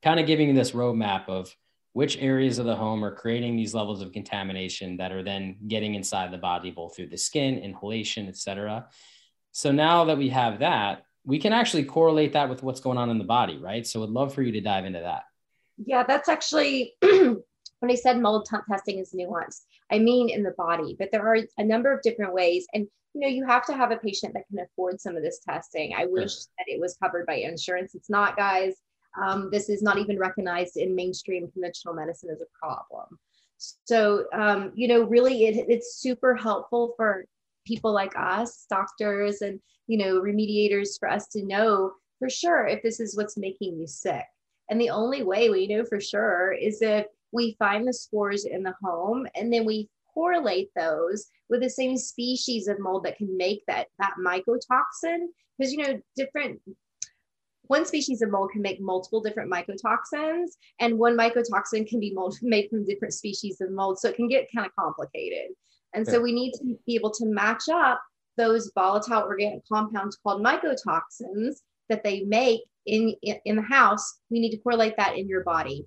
Kind 0.03 0.21
of 0.21 0.27
giving 0.27 0.49
you 0.49 0.55
this 0.55 0.73
roadmap 0.73 1.27
of 1.31 1.57
which 1.95 2.19
areas 2.19 2.59
of 2.59 2.67
the 2.67 2.77
home 2.77 3.03
are 3.03 3.15
creating 3.15 3.57
these 3.57 3.73
levels 3.73 4.03
of 4.03 4.13
contamination 4.13 4.99
that 4.99 5.11
are 5.11 5.23
then 5.23 5.57
getting 5.67 5.95
inside 5.95 6.31
the 6.31 6.37
body, 6.37 6.71
both 6.71 6.95
through 6.95 7.09
the 7.09 7.17
skin, 7.17 7.61
inhalation, 7.61 8.29
et 8.29 8.37
cetera. 8.37 8.89
So 9.53 9.73
now 9.73 10.05
that 10.05 10.19
we 10.19 10.29
have 10.29 10.59
that, 10.59 11.07
we 11.25 11.39
can 11.39 11.55
actually 11.55 11.85
correlate 11.85 12.35
that 12.35 12.51
with 12.51 12.63
what's 12.63 12.81
going 12.81 12.99
on 12.99 13.09
in 13.09 13.17
the 13.17 13.25
body, 13.25 13.57
right? 13.57 13.87
So 13.87 14.03
I'd 14.03 14.11
love 14.11 14.35
for 14.35 14.43
you 14.43 14.53
to 14.53 14.61
dive 14.61 14.85
into 14.85 15.01
that. 15.01 15.23
Yeah, 15.79 16.03
that's 16.03 16.29
actually 16.29 16.93
when 17.83 17.91
I 17.91 17.97
said 17.97 18.21
mold 18.21 18.47
t- 18.49 18.57
testing 18.71 18.99
is 18.99 19.13
nuanced, 19.13 19.63
I 19.91 19.99
mean 19.99 20.31
in 20.31 20.45
the 20.45 20.53
body, 20.53 20.95
but 20.99 21.11
there 21.11 21.27
are 21.27 21.39
a 21.59 21.65
number 21.65 21.93
of 21.93 22.01
different 22.03 22.33
ways. 22.33 22.65
And 22.73 22.87
you 23.13 23.21
know, 23.21 23.29
you 23.29 23.45
have 23.45 23.67
to 23.67 23.75
have 23.75 23.91
a 23.91 23.97
patient 23.97 24.33
that 24.35 24.47
can 24.49 24.61
afford 24.61 25.01
some 25.01 25.17
of 25.17 25.23
this 25.23 25.41
testing. 25.41 25.93
I 25.95 26.07
wish 26.07 26.35
that 26.37 26.67
it 26.69 26.81
was 26.81 26.97
covered 27.03 27.27
by 27.27 27.35
insurance. 27.35 27.95
It's 27.95 28.09
not, 28.09 28.37
guys. 28.37 28.77
Um, 29.21 29.51
this 29.53 29.69
is 29.69 29.83
not 29.83 29.99
even 29.99 30.19
recognized 30.19 30.79
in 30.79 30.95
mainstream 30.95 31.51
conventional 31.51 31.93
medicine 31.93 32.31
as 32.31 32.41
a 32.41 32.47
problem. 32.59 33.19
So, 33.59 34.27
um, 34.33 34.73
you 34.75 34.89
know, 34.89 35.03
really, 35.03 35.45
it, 35.45 35.67
it's 35.69 35.97
super 35.97 36.35
helpful 36.35 36.95
for 36.97 37.27
people 37.67 37.93
like 37.93 38.15
us, 38.17 38.65
doctors, 38.71 39.43
and 39.43 39.61
you 39.89 39.99
know, 39.99 40.23
remediators, 40.23 40.99
for 40.99 41.11
us 41.11 41.27
to 41.29 41.45
know 41.45 41.93
for 42.19 42.31
sure 42.31 42.67
if 42.67 42.83
this 42.83 43.01
is 43.01 43.17
what's 43.17 43.37
making 43.37 43.79
you 43.79 43.87
sick. 43.87 44.25
And 44.71 44.81
the 44.81 44.91
only 44.91 45.23
way 45.23 45.51
we 45.51 45.67
know 45.67 45.85
for 45.85 46.01
sure 46.01 46.53
is 46.53 46.81
if 46.81 47.07
we 47.33 47.57
find 47.59 47.87
the 47.87 47.93
spores 47.93 48.45
in 48.45 48.63
the 48.63 48.75
home 48.83 49.27
and 49.35 49.53
then 49.53 49.65
we 49.65 49.89
correlate 50.15 50.71
those 50.77 51.27
with 51.49 51.63
the 51.63 51.71
same 51.71 51.97
species 51.97 52.69
of 52.69 52.79
mold 52.79 53.05
that 53.05 53.17
can 53.17 53.37
make 53.37 53.63
that 53.67 53.89
that 53.99 54.15
mycotoxin. 54.25 55.27
Because 55.59 55.73
you 55.73 55.79
know 55.79 56.01
different 56.17 56.61
one 57.67 57.87
species 57.87 58.21
of 58.23 58.31
mold 58.31 58.51
can 58.53 58.61
make 58.61 58.81
multiple 58.81 59.23
different 59.23 59.51
mycotoxins 59.51 60.51
and 60.81 60.99
one 60.99 61.17
mycotoxin 61.17 61.89
can 61.89 62.01
be 62.01 62.13
mold, 62.13 62.37
made 62.43 62.69
from 62.69 62.85
different 62.85 63.15
species 63.15 63.61
of 63.61 63.71
mold 63.71 63.99
so 63.99 64.09
it 64.09 64.17
can 64.17 64.29
get 64.29 64.49
kind 64.55 64.67
of 64.67 64.73
complicated. 64.79 65.55
And 65.95 66.07
so 66.07 66.21
we 66.21 66.33
need 66.33 66.53
to 66.53 66.77
be 66.87 66.95
able 66.95 67.11
to 67.11 67.27
match 67.27 67.65
up 67.71 68.03
those 68.39 68.73
volatile 68.75 69.25
organic 69.25 69.61
compounds 69.69 70.17
called 70.23 70.43
mycotoxins 70.43 71.57
that 71.91 72.03
they 72.03 72.23
make 72.23 72.63
in, 72.87 73.15
in 73.45 73.57
the 73.57 73.63
house. 73.63 74.21
We 74.31 74.41
need 74.41 74.53
to 74.53 74.59
correlate 74.59 74.95
that 74.97 75.19
in 75.19 75.29
your 75.29 75.45
body 75.45 75.87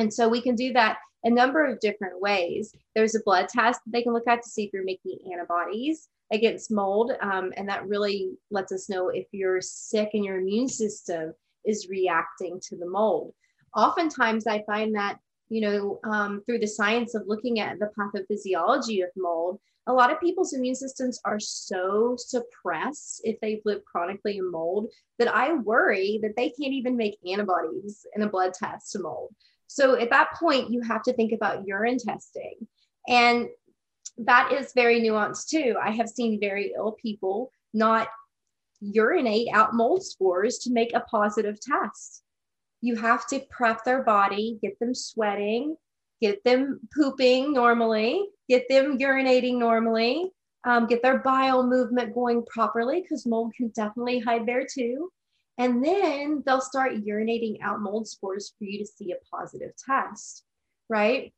and 0.00 0.12
so 0.12 0.28
we 0.28 0.40
can 0.40 0.54
do 0.54 0.72
that 0.72 0.98
a 1.24 1.30
number 1.30 1.64
of 1.64 1.78
different 1.80 2.20
ways. 2.20 2.74
There's 2.94 3.14
a 3.14 3.22
blood 3.22 3.48
test 3.48 3.80
that 3.84 3.92
they 3.92 4.02
can 4.02 4.14
look 4.14 4.26
at 4.26 4.42
to 4.42 4.48
see 4.48 4.64
if 4.64 4.72
you're 4.72 4.84
making 4.84 5.18
antibodies 5.30 6.08
against 6.32 6.70
mold. 6.70 7.12
Um, 7.20 7.52
and 7.56 7.68
that 7.68 7.86
really 7.86 8.32
lets 8.50 8.72
us 8.72 8.88
know 8.88 9.10
if 9.10 9.26
you're 9.32 9.60
sick 9.60 10.10
and 10.14 10.24
your 10.24 10.38
immune 10.38 10.68
system 10.68 11.34
is 11.66 11.88
reacting 11.90 12.58
to 12.68 12.76
the 12.76 12.88
mold. 12.88 13.34
Oftentimes, 13.76 14.46
I 14.46 14.62
find 14.62 14.94
that, 14.94 15.18
you 15.50 15.60
know, 15.60 16.00
um, 16.04 16.42
through 16.46 16.60
the 16.60 16.66
science 16.66 17.14
of 17.14 17.26
looking 17.26 17.60
at 17.60 17.78
the 17.78 17.90
pathophysiology 17.98 19.04
of 19.04 19.10
mold, 19.16 19.60
a 19.86 19.92
lot 19.92 20.12
of 20.12 20.20
people's 20.20 20.54
immune 20.54 20.74
systems 20.74 21.20
are 21.24 21.40
so 21.40 22.14
suppressed 22.18 23.20
if 23.24 23.38
they've 23.40 23.62
lived 23.64 23.84
chronically 23.84 24.38
in 24.38 24.50
mold 24.50 24.88
that 25.18 25.28
I 25.28 25.54
worry 25.54 26.18
that 26.22 26.36
they 26.36 26.50
can't 26.50 26.72
even 26.72 26.96
make 26.96 27.18
antibodies 27.30 28.06
in 28.14 28.22
a 28.22 28.28
blood 28.28 28.54
test 28.54 28.92
to 28.92 29.00
mold. 29.00 29.34
So 29.70 29.94
at 29.94 30.10
that 30.10 30.32
point, 30.34 30.72
you 30.72 30.82
have 30.82 31.04
to 31.04 31.12
think 31.12 31.30
about 31.30 31.64
urine 31.64 31.98
testing. 31.98 32.66
And 33.06 33.46
that 34.18 34.50
is 34.52 34.72
very 34.74 35.00
nuanced 35.00 35.46
too. 35.46 35.76
I 35.80 35.92
have 35.92 36.08
seen 36.08 36.40
very 36.40 36.72
ill 36.76 36.96
people 37.00 37.52
not 37.72 38.08
urinate 38.80 39.46
out 39.54 39.76
mold 39.76 40.04
spores 40.04 40.58
to 40.58 40.72
make 40.72 40.92
a 40.92 41.00
positive 41.08 41.60
test. 41.60 42.24
You 42.80 42.96
have 42.96 43.28
to 43.28 43.44
prep 43.48 43.84
their 43.84 44.02
body, 44.02 44.58
get 44.60 44.76
them 44.80 44.92
sweating, 44.92 45.76
get 46.20 46.42
them 46.42 46.80
pooping 46.92 47.52
normally, 47.52 48.28
get 48.48 48.68
them 48.68 48.98
urinating 48.98 49.56
normally, 49.56 50.32
um, 50.64 50.88
get 50.88 51.00
their 51.00 51.18
bile 51.18 51.64
movement 51.64 52.12
going 52.12 52.44
properly 52.46 53.02
because 53.02 53.24
mold 53.24 53.52
can 53.56 53.68
definitely 53.68 54.18
hide 54.18 54.46
there 54.46 54.66
too. 54.66 55.12
And 55.60 55.84
then 55.84 56.42
they'll 56.46 56.62
start 56.62 57.04
urinating 57.04 57.58
out 57.60 57.82
mold 57.82 58.08
spores 58.08 58.54
for 58.58 58.64
you 58.64 58.78
to 58.78 58.86
see 58.86 59.12
a 59.12 59.16
positive 59.30 59.72
test, 59.76 60.44
right? 60.88 61.34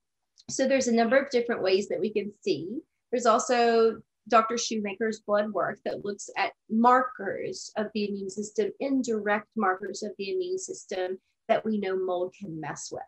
So 0.49 0.69
there's 0.69 0.87
a 0.87 0.95
number 0.95 1.19
of 1.19 1.29
different 1.31 1.61
ways 1.61 1.89
that 1.89 1.99
we 1.99 2.13
can 2.13 2.33
see. 2.41 2.79
There's 3.11 3.27
also 3.27 4.01
Dr. 4.29 4.57
Shoemaker's 4.59 5.19
blood 5.27 5.51
work 5.51 5.81
that 5.85 6.05
looks 6.05 6.31
at 6.37 6.53
markers 6.71 7.73
of 7.77 7.89
the 7.95 8.09
immune 8.09 8.31
system, 8.31 8.71
indirect 8.79 9.49
markers 9.57 10.05
of 10.05 10.13
the 10.19 10.31
immune 10.31 10.59
system 10.61 11.19
that 11.49 11.65
we 11.65 11.79
know 11.79 11.97
mold 11.97 12.33
can 12.39 12.61
mess 12.61 12.91
with. 12.93 13.03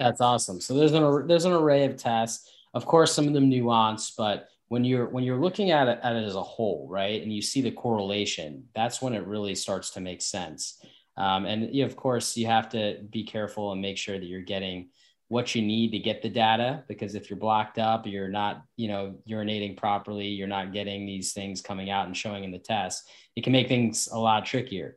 That's 0.00 0.20
awesome. 0.20 0.60
So 0.60 0.74
there's 0.74 0.90
an 0.90 1.28
there's 1.28 1.44
an 1.44 1.52
array 1.52 1.84
of 1.84 1.96
tests. 1.96 2.50
Of 2.74 2.84
course, 2.84 3.14
some 3.14 3.28
of 3.28 3.32
them 3.32 3.48
nuanced, 3.48 4.14
but 4.18 4.48
when 4.68 4.84
you're 4.84 5.06
when 5.06 5.24
you're 5.24 5.40
looking 5.40 5.70
at 5.70 5.88
it, 5.88 6.00
at 6.02 6.16
it 6.16 6.24
as 6.24 6.36
a 6.36 6.42
whole, 6.42 6.86
right, 6.90 7.22
and 7.22 7.32
you 7.32 7.42
see 7.42 7.60
the 7.60 7.70
correlation, 7.70 8.64
that's 8.74 9.02
when 9.02 9.14
it 9.14 9.26
really 9.26 9.54
starts 9.54 9.90
to 9.90 10.00
make 10.00 10.22
sense. 10.22 10.80
Um, 11.16 11.46
and 11.46 11.74
you, 11.74 11.84
of 11.84 11.94
course, 11.94 12.36
you 12.36 12.46
have 12.46 12.70
to 12.70 12.98
be 13.10 13.24
careful 13.24 13.72
and 13.72 13.80
make 13.80 13.98
sure 13.98 14.18
that 14.18 14.26
you're 14.26 14.42
getting 14.42 14.88
what 15.28 15.54
you 15.54 15.62
need 15.62 15.90
to 15.92 15.98
get 15.98 16.22
the 16.22 16.28
data 16.28 16.84
because 16.86 17.14
if 17.14 17.30
you're 17.30 17.38
blocked 17.38 17.78
up 17.78 18.06
you're 18.06 18.28
not 18.28 18.62
you 18.76 18.88
know 18.88 19.14
urinating 19.28 19.76
properly 19.76 20.26
you're 20.26 20.46
not 20.46 20.72
getting 20.72 21.06
these 21.06 21.32
things 21.32 21.62
coming 21.62 21.90
out 21.90 22.06
and 22.06 22.16
showing 22.16 22.44
in 22.44 22.50
the 22.50 22.58
test 22.58 23.08
it 23.34 23.42
can 23.42 23.52
make 23.52 23.66
things 23.68 24.08
a 24.12 24.18
lot 24.18 24.44
trickier 24.44 24.96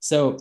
so 0.00 0.38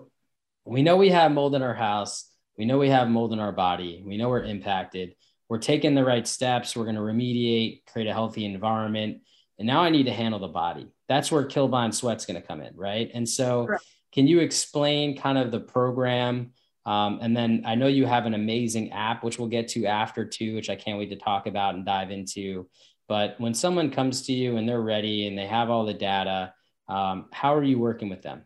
we 0.66 0.82
know 0.82 0.98
we 0.98 1.10
have 1.10 1.32
mold 1.32 1.56
in 1.56 1.64
our 1.64 1.74
house 1.74 2.30
we 2.58 2.66
know 2.66 2.78
we 2.78 2.90
have 2.90 3.10
mold 3.10 3.34
in 3.34 3.40
our 3.40 3.52
body 3.52 4.04
we 4.06 4.18
know 4.18 4.30
we're 4.30 4.44
impacted 4.44 5.16
we're 5.54 5.60
taking 5.60 5.94
the 5.94 6.04
right 6.04 6.28
steps 6.28 6.76
we're 6.76 6.84
going 6.84 6.96
to 6.96 7.02
remediate 7.02 7.86
create 7.86 8.08
a 8.08 8.12
healthy 8.12 8.44
environment 8.44 9.22
and 9.60 9.68
now 9.68 9.84
i 9.84 9.90
need 9.92 10.08
to 10.08 10.12
handle 10.12 10.40
the 10.40 10.48
body 10.48 10.88
that's 11.08 11.32
where 11.32 11.46
kill 11.46 11.68
bind 11.68 11.94
sweat's 11.94 12.26
going 12.26 12.42
to 12.42 12.48
come 12.48 12.60
in 12.60 12.76
right 12.76 13.12
and 13.14 13.30
so 13.30 13.68
can 14.12 14.26
you 14.26 14.40
explain 14.40 15.16
kind 15.16 15.38
of 15.38 15.52
the 15.52 15.60
program 15.60 16.52
um, 16.88 17.20
and 17.22 17.38
then 17.38 17.64
I 17.66 17.76
know 17.76 17.88
you 17.88 18.06
have 18.06 18.26
an 18.26 18.34
amazing 18.34 18.92
app, 18.92 19.24
which 19.24 19.40
we'll 19.40 19.48
get 19.48 19.70
to 19.70 19.86
after 19.86 20.26
too, 20.26 20.56
which 20.56 20.70
I 20.70 20.76
can't 20.76 21.00
wait 21.00 21.12
to 21.12 21.16
talk 21.16 21.48
about 21.48 21.76
and 21.76 21.86
dive 21.86 22.12
into. 22.12 22.68
But 23.08 23.40
when 23.40 23.54
someone 23.54 23.90
comes 23.90 24.24
to 24.24 24.34
you 24.34 24.58
and 24.58 24.68
they're 24.68 24.82
ready 24.82 25.28
and 25.28 25.38
they 25.38 25.48
have 25.48 25.70
all 25.70 25.86
the 25.86 25.94
data, 25.94 26.54
um, 26.90 27.28
how 27.32 27.56
are 27.56 27.64
you 27.64 27.80
working 27.80 28.10
with 28.10 28.22
them? 28.22 28.46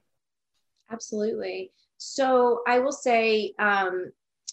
Absolutely. 0.92 1.72
So 1.98 2.62
I 2.68 2.78
will 2.78 2.92
say, 2.92 3.56
um, 3.58 4.12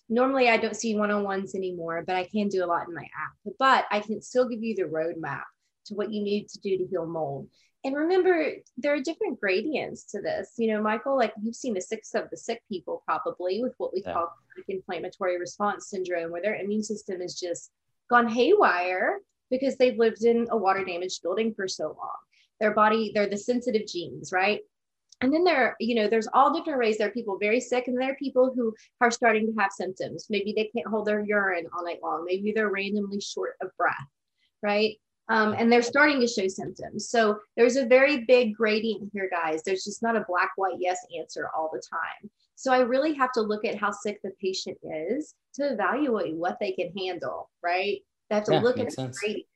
normally 0.09 0.49
I 0.49 0.57
don't 0.57 0.77
see 0.77 0.97
one 0.97 1.11
on 1.11 1.25
ones 1.25 1.55
anymore, 1.55 2.05
but 2.07 2.17
I 2.17 2.25
can 2.25 2.49
do 2.49 2.65
a 2.65 2.67
lot 2.67 2.89
in 2.89 2.95
my 2.95 3.03
app. 3.03 3.55
But 3.59 3.85
I 3.91 4.01
can 4.01 4.21
still 4.21 4.49
give 4.49 4.63
you 4.63 4.75
the 4.75 4.83
roadmap 4.83 5.45
to 5.87 5.95
what 5.95 6.13
you 6.13 6.23
need 6.23 6.49
to 6.49 6.61
do 6.61 6.79
to 6.79 6.87
heal 6.87 7.07
mold 7.07 7.49
and 7.85 7.95
remember 7.95 8.53
there 8.79 8.95
are 8.95 9.01
different 9.01 9.39
gradients 9.39 10.05
to 10.05 10.21
this 10.21 10.55
you 10.57 10.73
know 10.73 10.83
michael 10.83 11.17
like 11.17 11.33
you've 11.41 11.55
seen 11.55 11.75
the 11.75 11.81
six 11.81 12.15
of 12.15 12.29
the 12.31 12.37
sick 12.37 12.63
people 12.69 13.03
probably 13.07 13.63
with 13.63 13.75
what 13.79 13.93
we 13.93 14.03
yeah. 14.05 14.13
call 14.13 14.33
inflammatory 14.69 15.39
response 15.39 15.91
syndrome 15.91 16.31
where 16.31 16.43
their 16.43 16.57
immune 16.57 16.83
system 16.83 17.21
is 17.21 17.39
just 17.39 17.71
gone 18.11 18.29
haywire 18.29 19.19
because 19.51 19.77
they've 19.77 19.99
lived 19.99 20.25
in 20.25 20.47
a 20.51 20.57
water 20.57 20.85
damaged 20.85 21.23
building 21.23 21.53
for 21.55 21.69
so 21.69 21.87
long 21.87 22.17
their 22.61 22.73
body 22.73 23.13
they're 23.15 23.29
the 23.29 23.37
sensitive 23.37 23.87
genes 23.87 24.33
right 24.33 24.61
and 25.25 25.33
then 25.33 25.45
there 25.45 25.75
you 25.81 25.95
know 25.95 26.09
there's 26.09 26.29
all 26.33 26.53
different 26.53 26.79
ways 26.79 26.99
there 26.99 27.09
are 27.09 27.13
people 27.13 27.39
very 27.39 27.61
sick 27.61 27.89
and 27.89 28.01
there 28.01 28.13
are 28.13 28.17
people 28.17 28.53
who 28.55 28.75
are 29.01 29.11
starting 29.11 29.47
to 29.47 29.61
have 29.61 29.73
symptoms 29.73 30.27
maybe 30.31 30.53
they 30.55 30.71
can't 30.75 30.87
hold 30.87 31.07
their 31.07 31.21
urine 31.21 31.67
all 31.77 31.85
night 31.85 31.99
long 32.03 32.25
maybe 32.25 32.53
they're 32.53 32.71
randomly 32.71 33.21
short 33.21 33.55
of 33.61 33.71
breath 33.77 33.95
right 34.63 34.97
um, 35.29 35.55
and 35.57 35.73
they're 35.73 35.83
starting 35.83 36.21
to 36.21 36.29
show 36.29 36.49
symptoms. 36.49 37.09
So 37.09 37.39
there's 37.57 37.77
a 37.77 37.87
very 37.87 38.25
big 38.25 38.55
gradient 38.55 39.11
here, 39.13 39.29
guys. 39.31 39.63
There's 39.63 39.85
just 39.85 40.03
not 40.03 40.17
a 40.17 40.25
black, 40.29 40.51
white, 40.57 40.77
yes 40.79 40.99
answer 41.19 41.49
all 41.57 41.71
the 41.73 41.83
time. 41.91 42.31
So 42.57 42.73
I 42.73 42.81
really 42.81 43.15
have 43.15 43.33
to 43.33 43.41
look 43.41 43.65
at 43.65 43.77
how 43.77 43.91
sick 43.91 44.21
the 44.23 44.33
patient 44.41 44.79
is 44.83 45.35
to 45.55 45.73
evaluate 45.73 46.35
what 46.35 46.59
they 46.61 46.73
can 46.73 46.93
handle, 46.97 47.51
right? 47.63 48.01
They 48.29 48.37
have 48.37 48.45
to 48.45 48.55
yeah, 48.55 48.61
look 48.61 48.79
at 48.79 48.91
the 48.91 49.13
gradient. 49.21 49.47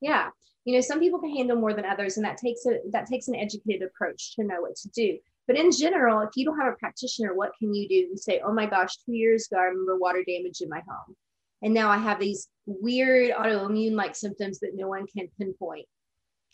Yeah. 0.00 0.28
You 0.64 0.74
know, 0.74 0.80
some 0.80 1.00
people 1.00 1.20
can 1.20 1.34
handle 1.34 1.58
more 1.58 1.74
than 1.74 1.84
others, 1.84 2.16
and 2.16 2.24
that 2.24 2.38
takes 2.38 2.64
a 2.66 2.78
that 2.92 3.06
takes 3.06 3.28
an 3.28 3.34
educated 3.34 3.82
approach 3.82 4.34
to 4.36 4.44
know 4.44 4.62
what 4.62 4.76
to 4.76 4.88
do. 4.90 5.18
But 5.46 5.56
in 5.56 5.70
general, 5.70 6.20
if 6.20 6.30
you 6.36 6.44
don't 6.44 6.58
have 6.58 6.72
a 6.72 6.76
practitioner, 6.76 7.34
what 7.34 7.52
can 7.58 7.74
you 7.74 7.86
do? 7.86 7.94
You 7.94 8.16
say, 8.16 8.40
oh 8.44 8.52
my 8.52 8.66
gosh, 8.66 8.96
two 9.04 9.12
years 9.12 9.46
ago, 9.46 9.60
I 9.60 9.64
remember 9.64 9.98
water 9.98 10.24
damage 10.26 10.62
in 10.62 10.70
my 10.70 10.80
home. 10.88 11.14
And 11.62 11.74
now 11.74 11.90
I 11.90 11.98
have 11.98 12.18
these 12.18 12.48
weird 12.66 13.30
autoimmune 13.32 13.92
like 13.92 14.16
symptoms 14.16 14.60
that 14.60 14.72
no 14.74 14.88
one 14.88 15.06
can 15.06 15.28
pinpoint. 15.38 15.86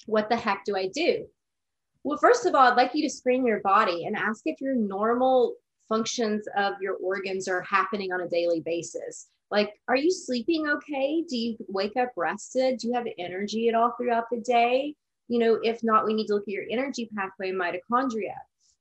What 0.06 0.28
the 0.28 0.36
heck 0.36 0.64
do 0.64 0.76
I 0.76 0.88
do? 0.88 1.26
Well, 2.02 2.18
first 2.18 2.46
of 2.46 2.54
all, 2.54 2.62
I'd 2.62 2.76
like 2.76 2.94
you 2.94 3.02
to 3.02 3.14
screen 3.14 3.46
your 3.46 3.60
body 3.60 4.06
and 4.06 4.16
ask 4.16 4.42
if 4.46 4.60
your 4.60 4.74
normal 4.74 5.54
functions 5.88 6.46
of 6.56 6.74
your 6.80 6.94
organs 6.94 7.46
are 7.46 7.62
happening 7.62 8.12
on 8.12 8.22
a 8.22 8.28
daily 8.28 8.60
basis. 8.60 9.28
Like, 9.50 9.74
are 9.88 9.96
you 9.96 10.12
sleeping 10.12 10.68
okay? 10.68 11.24
Do 11.28 11.36
you 11.36 11.56
wake 11.68 11.96
up 11.96 12.12
rested? 12.16 12.78
Do 12.78 12.88
you 12.88 12.94
have 12.94 13.06
energy 13.18 13.68
at 13.68 13.74
all 13.74 13.92
throughout 13.96 14.30
the 14.30 14.40
day? 14.40 14.94
You 15.28 15.38
know, 15.38 15.58
if 15.62 15.82
not, 15.82 16.04
we 16.04 16.14
need 16.14 16.26
to 16.26 16.34
look 16.34 16.44
at 16.44 16.48
your 16.48 16.66
energy 16.70 17.10
pathway 17.14 17.52
mitochondria 17.52 18.34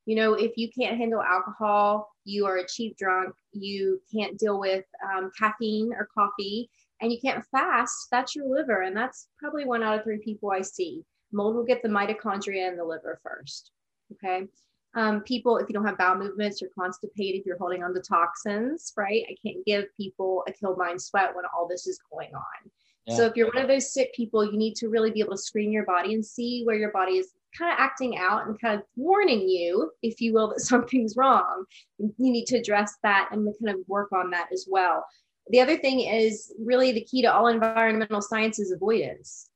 you 0.10 0.16
know, 0.16 0.34
if 0.34 0.58
you 0.58 0.72
can't 0.76 0.98
handle 0.98 1.22
alcohol, 1.22 2.10
you 2.26 2.48
are 2.48 2.58
a 2.58 2.68
cheap 2.68 2.98
drunk, 2.98 3.36
you 3.52 4.02
can't 4.12 4.40
deal 4.40 4.60
with 4.60 4.84
um, 5.08 5.30
caffeine 5.38 5.94
or 5.94 6.10
coffee, 6.12 6.68
and 7.00 7.12
you 7.12 7.20
can't 7.22 7.46
fast, 7.52 8.08
that's 8.10 8.36
your 8.36 8.48
liver. 8.48 8.82
And 8.82 8.98
that's 8.98 9.28
probably 9.38 9.66
one 9.66 9.84
out 9.84 10.00
of 10.00 10.04
three 10.04 10.18
people 10.18 10.50
I 10.50 10.62
see. 10.62 11.04
Mold 11.32 11.56
will 11.56 11.64
get 11.64 11.84
the 11.84 11.90
mitochondria 11.90 12.68
in 12.68 12.76
the 12.76 12.84
liver 12.84 13.20
first. 13.22 13.70
Okay. 14.14 14.48
Um, 14.96 15.22
people, 15.22 15.58
if 15.58 15.70
you 15.70 15.74
don't 15.74 15.86
have 15.86 15.98
bowel 15.98 16.18
movements, 16.18 16.62
you're 16.62 16.72
constipated, 16.78 17.44
you're 17.46 17.58
holding 17.58 17.84
on 17.84 17.94
to 17.94 18.02
toxins, 18.02 18.92
right? 18.98 19.24
I 19.30 19.36
can't 19.46 19.64
give 19.66 19.86
people 19.96 20.44
a 20.48 20.52
Kill 20.52 20.76
bind 20.76 21.02
sweat 21.02 21.36
when 21.36 21.46
all 21.56 21.68
this 21.68 21.86
is 21.86 22.00
going 22.12 22.34
on. 22.34 22.72
Yeah. 23.06 23.16
So 23.16 23.26
if 23.26 23.36
you're 23.36 23.48
one 23.48 23.62
of 23.62 23.68
those 23.68 23.94
sick 23.94 24.14
people, 24.14 24.44
you 24.44 24.58
need 24.58 24.76
to 24.76 24.90
really 24.90 25.12
be 25.12 25.20
able 25.20 25.34
to 25.34 25.38
screen 25.38 25.72
your 25.72 25.86
body 25.86 26.14
and 26.14 26.26
see 26.26 26.64
where 26.64 26.76
your 26.76 26.92
body 26.92 27.18
is 27.18 27.34
kind 27.58 27.72
of 27.72 27.80
acting 27.80 28.18
out 28.18 28.48
and 28.48 28.60
kind 28.60 28.80
of 28.80 28.86
warning 28.96 29.48
you, 29.48 29.92
if 30.02 30.22
you 30.22 30.34
will, 30.34 30.50
that 30.54 30.62
something's 30.62 31.16
wrong. 31.16 31.66
You 31.98 32.14
need 32.18 32.46
to 32.48 32.58
address 32.58 32.96
that 33.04 33.30
and 33.32 33.46
kind 33.64 33.76
of 33.78 33.88
work 33.88 34.12
on 34.12 34.32
that 34.32 34.50
as 34.52 34.68
well. 34.70 35.06
The 35.50 35.62
other 35.62 35.78
thing 35.78 36.02
is 36.02 36.54
really 36.60 36.92
the 36.92 37.04
key 37.04 37.24
to 37.24 37.34
all 37.34 37.48
environmental 37.48 38.22
science 38.22 38.60
is 38.60 38.72
avoidance. 38.72 39.50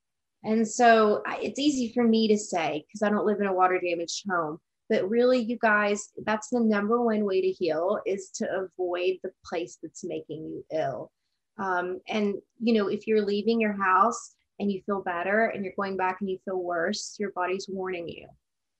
And 0.43 0.67
so 0.67 1.21
it's 1.27 1.59
easy 1.59 1.93
for 1.93 2.03
me 2.03 2.27
to 2.27 2.37
say 2.37 2.85
because 2.87 3.03
I 3.03 3.09
don't 3.09 3.25
live 3.25 3.39
in 3.39 3.47
a 3.47 3.53
water 3.53 3.79
damaged 3.79 4.25
home. 4.29 4.59
But 4.89 5.09
really, 5.09 5.39
you 5.39 5.57
guys, 5.61 6.09
that's 6.25 6.49
the 6.49 6.59
number 6.59 7.01
one 7.01 7.25
way 7.25 7.41
to 7.41 7.49
heal 7.49 7.99
is 8.05 8.29
to 8.35 8.47
avoid 8.51 9.17
the 9.23 9.31
place 9.45 9.77
that's 9.81 10.03
making 10.03 10.43
you 10.43 10.65
ill. 10.71 11.11
Um, 11.57 12.01
and, 12.07 12.35
you 12.59 12.73
know, 12.73 12.87
if 12.87 13.07
you're 13.07 13.25
leaving 13.25 13.61
your 13.61 13.73
house, 13.73 14.35
and 14.59 14.71
you 14.71 14.81
feel 14.85 15.01
better 15.01 15.45
and 15.45 15.63
you're 15.63 15.73
going 15.75 15.97
back 15.97 16.17
and 16.21 16.29
you 16.29 16.37
feel 16.45 16.61
worse, 16.61 17.15
your 17.19 17.31
body's 17.31 17.67
warning 17.69 18.07
you. 18.07 18.27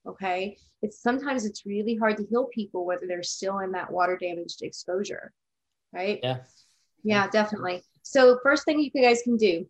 Okay. 0.08 0.58
It's 0.82 1.02
sometimes 1.02 1.46
it's 1.46 1.66
really 1.66 1.96
hard 1.96 2.18
to 2.18 2.26
heal 2.26 2.48
people 2.54 2.86
whether 2.86 3.08
they're 3.08 3.24
still 3.24 3.60
in 3.60 3.72
that 3.72 3.92
water 3.92 4.18
damaged 4.18 4.62
exposure. 4.62 5.32
Right. 5.92 6.20
Yeah. 6.22 6.40
Yeah, 7.04 7.28
definitely. 7.28 7.84
So, 8.02 8.40
first 8.44 8.66
thing 8.66 8.80
you 8.80 8.90
guys 8.92 9.22
can 9.24 9.38
do 9.38 9.66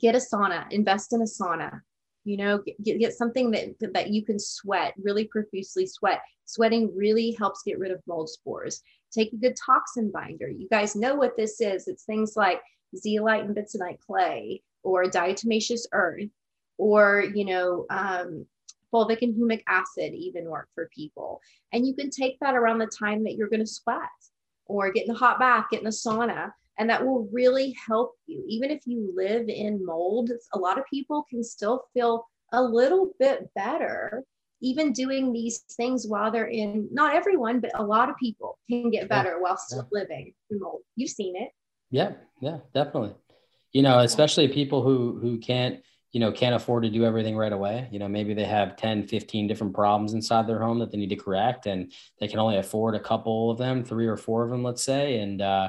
get 0.00 0.16
a 0.16 0.18
sauna, 0.18 0.70
invest 0.72 1.12
in 1.12 1.22
a 1.22 1.24
sauna. 1.24 1.80
You 2.28 2.36
know, 2.36 2.62
get, 2.84 2.98
get 2.98 3.12
something 3.14 3.50
that, 3.52 3.92
that 3.94 4.10
you 4.10 4.24
can 4.24 4.38
sweat, 4.38 4.94
really 5.02 5.24
profusely 5.24 5.86
sweat. 5.86 6.20
Sweating 6.44 6.92
really 6.94 7.32
helps 7.32 7.62
get 7.62 7.78
rid 7.78 7.90
of 7.90 8.02
mold 8.06 8.28
spores. 8.28 8.82
Take 9.10 9.32
a 9.32 9.36
good 9.36 9.56
toxin 9.56 10.10
binder. 10.10 10.48
You 10.48 10.68
guys 10.68 10.94
know 10.94 11.14
what 11.14 11.36
this 11.36 11.60
is. 11.60 11.88
It's 11.88 12.04
things 12.04 12.34
like 12.36 12.60
zeolite 12.96 13.44
and 13.44 13.56
bentonite 13.56 14.00
clay, 14.00 14.62
or 14.82 15.04
diatomaceous 15.04 15.86
earth 15.92 16.30
or 16.78 17.24
you 17.34 17.44
know 17.44 17.86
um, 17.90 18.46
fulvic 18.92 19.22
and 19.22 19.34
humic 19.34 19.62
acid 19.68 20.14
even 20.14 20.48
work 20.48 20.68
for 20.74 20.88
people 20.94 21.40
and 21.72 21.86
you 21.86 21.94
can 21.94 22.10
take 22.10 22.38
that 22.40 22.54
around 22.54 22.78
the 22.78 22.86
time 22.86 23.24
that 23.24 23.34
you're 23.34 23.48
going 23.48 23.60
to 23.60 23.66
sweat 23.66 23.98
or 24.66 24.90
get 24.90 25.04
in 25.04 25.10
a 25.10 25.18
hot 25.18 25.38
bath 25.38 25.66
get 25.70 25.80
in 25.80 25.86
a 25.86 25.90
sauna 25.90 26.52
and 26.78 26.88
that 26.88 27.04
will 27.04 27.28
really 27.32 27.76
help 27.86 28.14
you. 28.26 28.44
Even 28.48 28.70
if 28.70 28.86
you 28.86 29.12
live 29.14 29.48
in 29.48 29.84
mold 29.84 30.30
a 30.54 30.58
lot 30.58 30.78
of 30.78 30.84
people 30.86 31.24
can 31.28 31.42
still 31.42 31.84
feel 31.92 32.24
a 32.52 32.62
little 32.62 33.12
bit 33.18 33.50
better 33.54 34.24
even 34.60 34.92
doing 34.92 35.32
these 35.32 35.58
things 35.76 36.06
while 36.06 36.30
they're 36.30 36.46
in 36.46 36.88
not 36.90 37.14
everyone 37.14 37.60
but 37.60 37.70
a 37.74 37.82
lot 37.82 38.08
of 38.08 38.16
people 38.16 38.58
can 38.68 38.90
get 38.90 39.08
better 39.08 39.30
yeah. 39.30 39.38
while 39.38 39.56
still 39.56 39.88
yeah. 39.92 40.00
living 40.00 40.32
in 40.50 40.58
mold. 40.60 40.80
You've 40.96 41.10
seen 41.10 41.36
it. 41.36 41.50
Yeah 41.90 42.12
yeah 42.40 42.58
definitely. 42.74 43.14
You 43.72 43.82
know 43.82 44.00
especially 44.00 44.48
people 44.48 44.82
who 44.82 45.18
who 45.20 45.38
can't 45.38 45.80
you 46.12 46.20
know 46.20 46.32
can't 46.32 46.54
afford 46.54 46.84
to 46.84 46.90
do 46.90 47.04
everything 47.04 47.36
right 47.36 47.52
away. 47.52 47.88
You 47.92 47.98
know 47.98 48.08
maybe 48.08 48.34
they 48.34 48.46
have 48.46 48.76
10 48.76 49.06
15 49.06 49.46
different 49.46 49.74
problems 49.74 50.14
inside 50.14 50.48
their 50.48 50.60
home 50.60 50.78
that 50.80 50.90
they 50.90 50.98
need 50.98 51.10
to 51.10 51.16
correct 51.16 51.66
and 51.66 51.92
they 52.18 52.28
can 52.28 52.38
only 52.38 52.56
afford 52.56 52.94
a 52.94 53.00
couple 53.00 53.50
of 53.50 53.58
them 53.58 53.84
three 53.84 54.06
or 54.06 54.16
four 54.16 54.44
of 54.44 54.50
them 54.50 54.64
let's 54.64 54.82
say 54.82 55.18
and 55.20 55.40
uh 55.40 55.68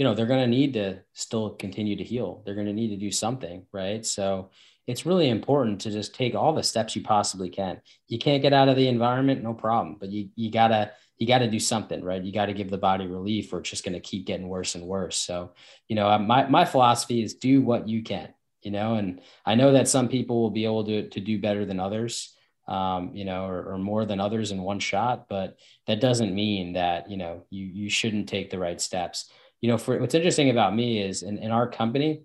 you 0.00 0.04
know 0.04 0.14
they're 0.14 0.24
going 0.24 0.40
to 0.40 0.56
need 0.56 0.72
to 0.72 0.98
still 1.12 1.50
continue 1.50 1.94
to 1.94 2.02
heal 2.02 2.42
they're 2.44 2.56
going 2.56 2.66
to 2.66 2.72
need 2.72 2.88
to 2.88 2.96
do 2.96 3.12
something 3.12 3.64
right 3.72 4.04
so 4.04 4.50
it's 4.90 5.06
really 5.06 5.28
important 5.28 5.80
to 5.82 5.90
just 5.90 6.14
take 6.14 6.34
all 6.34 6.52
the 6.52 6.62
steps 6.62 6.96
you 6.96 7.02
possibly 7.02 7.48
can. 7.48 7.80
You 8.08 8.18
can't 8.18 8.42
get 8.42 8.52
out 8.52 8.68
of 8.68 8.76
the 8.76 8.88
environment, 8.88 9.42
no 9.42 9.54
problem, 9.54 9.96
but 10.00 10.10
you 10.10 10.30
you 10.34 10.50
gotta 10.50 10.90
you 11.18 11.26
gotta 11.26 11.48
do 11.48 11.60
something, 11.60 12.02
right? 12.02 12.22
You 12.22 12.32
got 12.32 12.46
to 12.46 12.54
give 12.54 12.70
the 12.70 12.78
body 12.78 13.06
relief, 13.06 13.52
or 13.52 13.60
it's 13.60 13.70
just 13.70 13.84
going 13.84 13.94
to 13.94 14.00
keep 14.00 14.26
getting 14.26 14.48
worse 14.48 14.74
and 14.74 14.86
worse. 14.86 15.16
So, 15.16 15.52
you 15.86 15.96
know, 15.96 16.18
my 16.18 16.46
my 16.48 16.64
philosophy 16.64 17.22
is 17.22 17.34
do 17.34 17.62
what 17.62 17.88
you 17.88 18.02
can, 18.02 18.34
you 18.62 18.70
know, 18.72 18.94
and 18.94 19.20
I 19.46 19.54
know 19.54 19.72
that 19.72 19.86
some 19.86 20.08
people 20.08 20.40
will 20.42 20.50
be 20.50 20.64
able 20.64 20.84
to 20.86 21.08
to 21.08 21.20
do 21.20 21.40
better 21.40 21.64
than 21.64 21.80
others. 21.80 22.34
Um, 22.68 23.10
you 23.14 23.24
know, 23.24 23.46
or, 23.46 23.72
or 23.72 23.78
more 23.78 24.04
than 24.04 24.20
others 24.20 24.52
in 24.52 24.62
one 24.62 24.78
shot, 24.78 25.28
but 25.28 25.56
that 25.88 26.00
doesn't 26.00 26.32
mean 26.32 26.74
that 26.74 27.10
you 27.10 27.16
know 27.16 27.44
you 27.50 27.66
you 27.66 27.90
shouldn't 27.90 28.28
take 28.28 28.50
the 28.50 28.60
right 28.60 28.80
steps. 28.80 29.28
You 29.60 29.70
know, 29.70 29.78
for 29.78 29.98
what's 29.98 30.14
interesting 30.14 30.50
about 30.50 30.74
me 30.74 31.02
is 31.02 31.22
in, 31.22 31.38
in 31.38 31.50
our 31.50 31.68
company, 31.68 32.22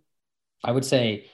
I 0.64 0.72
would 0.72 0.86
say 0.86 1.30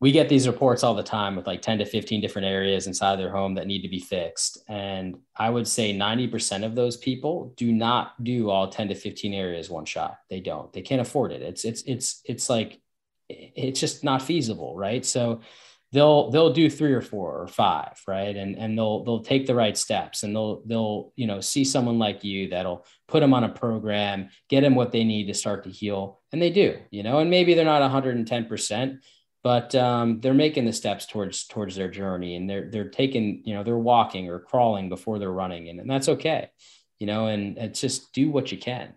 we 0.00 0.12
get 0.12 0.30
these 0.30 0.46
reports 0.46 0.82
all 0.82 0.94
the 0.94 1.02
time 1.02 1.36
with 1.36 1.46
like 1.46 1.60
10 1.60 1.78
to 1.78 1.84
15 1.84 2.22
different 2.22 2.48
areas 2.48 2.86
inside 2.86 3.16
their 3.16 3.30
home 3.30 3.54
that 3.54 3.66
need 3.66 3.82
to 3.82 3.88
be 3.88 4.00
fixed. 4.00 4.64
And 4.66 5.18
I 5.36 5.50
would 5.50 5.68
say 5.68 5.94
90% 5.94 6.64
of 6.64 6.74
those 6.74 6.96
people 6.96 7.52
do 7.56 7.70
not 7.70 8.22
do 8.24 8.48
all 8.48 8.68
10 8.68 8.88
to 8.88 8.94
15 8.94 9.34
areas 9.34 9.68
one 9.68 9.84
shot. 9.84 10.18
They 10.30 10.40
don't. 10.40 10.72
They 10.72 10.80
can't 10.80 11.02
afford 11.02 11.32
it. 11.32 11.42
It's 11.42 11.64
it's 11.66 11.82
it's 11.82 12.22
it's 12.24 12.48
like 12.48 12.80
it's 13.28 13.78
just 13.78 14.02
not 14.02 14.22
feasible, 14.22 14.74
right? 14.74 15.04
So 15.04 15.42
they'll 15.92 16.30
they'll 16.30 16.52
do 16.52 16.70
three 16.70 16.92
or 16.92 17.00
four 17.00 17.40
or 17.40 17.48
five, 17.48 18.00
right? 18.06 18.36
And 18.36 18.56
and 18.56 18.76
they'll 18.76 19.04
they'll 19.04 19.22
take 19.22 19.46
the 19.46 19.54
right 19.54 19.76
steps 19.76 20.22
and 20.22 20.34
they'll 20.34 20.62
they'll, 20.66 21.12
you 21.16 21.26
know, 21.26 21.40
see 21.40 21.64
someone 21.64 21.98
like 21.98 22.24
you 22.24 22.48
that'll 22.48 22.86
put 23.08 23.20
them 23.20 23.34
on 23.34 23.44
a 23.44 23.48
program, 23.48 24.28
get 24.48 24.60
them 24.60 24.74
what 24.74 24.92
they 24.92 25.04
need 25.04 25.26
to 25.26 25.34
start 25.34 25.64
to 25.64 25.70
heal. 25.70 26.20
And 26.32 26.40
they 26.40 26.50
do, 26.50 26.78
you 26.90 27.02
know, 27.02 27.18
and 27.18 27.30
maybe 27.30 27.54
they're 27.54 27.64
not 27.64 27.82
110%, 27.82 28.98
but 29.42 29.74
um, 29.74 30.20
they're 30.20 30.34
making 30.34 30.64
the 30.64 30.72
steps 30.72 31.06
towards 31.06 31.46
towards 31.46 31.74
their 31.74 31.90
journey 31.90 32.36
and 32.36 32.48
they're 32.48 32.70
they're 32.70 32.88
taking 32.88 33.42
you 33.44 33.54
know 33.54 33.64
they're 33.64 33.78
walking 33.78 34.28
or 34.28 34.38
crawling 34.38 34.88
before 34.88 35.18
they're 35.18 35.32
running 35.32 35.68
and, 35.68 35.80
and 35.80 35.90
that's 35.90 36.08
okay 36.08 36.50
you 36.98 37.06
know 37.06 37.26
and 37.26 37.58
it's 37.58 37.80
just 37.80 38.12
do 38.12 38.30
what 38.30 38.52
you 38.52 38.58
can 38.58 38.92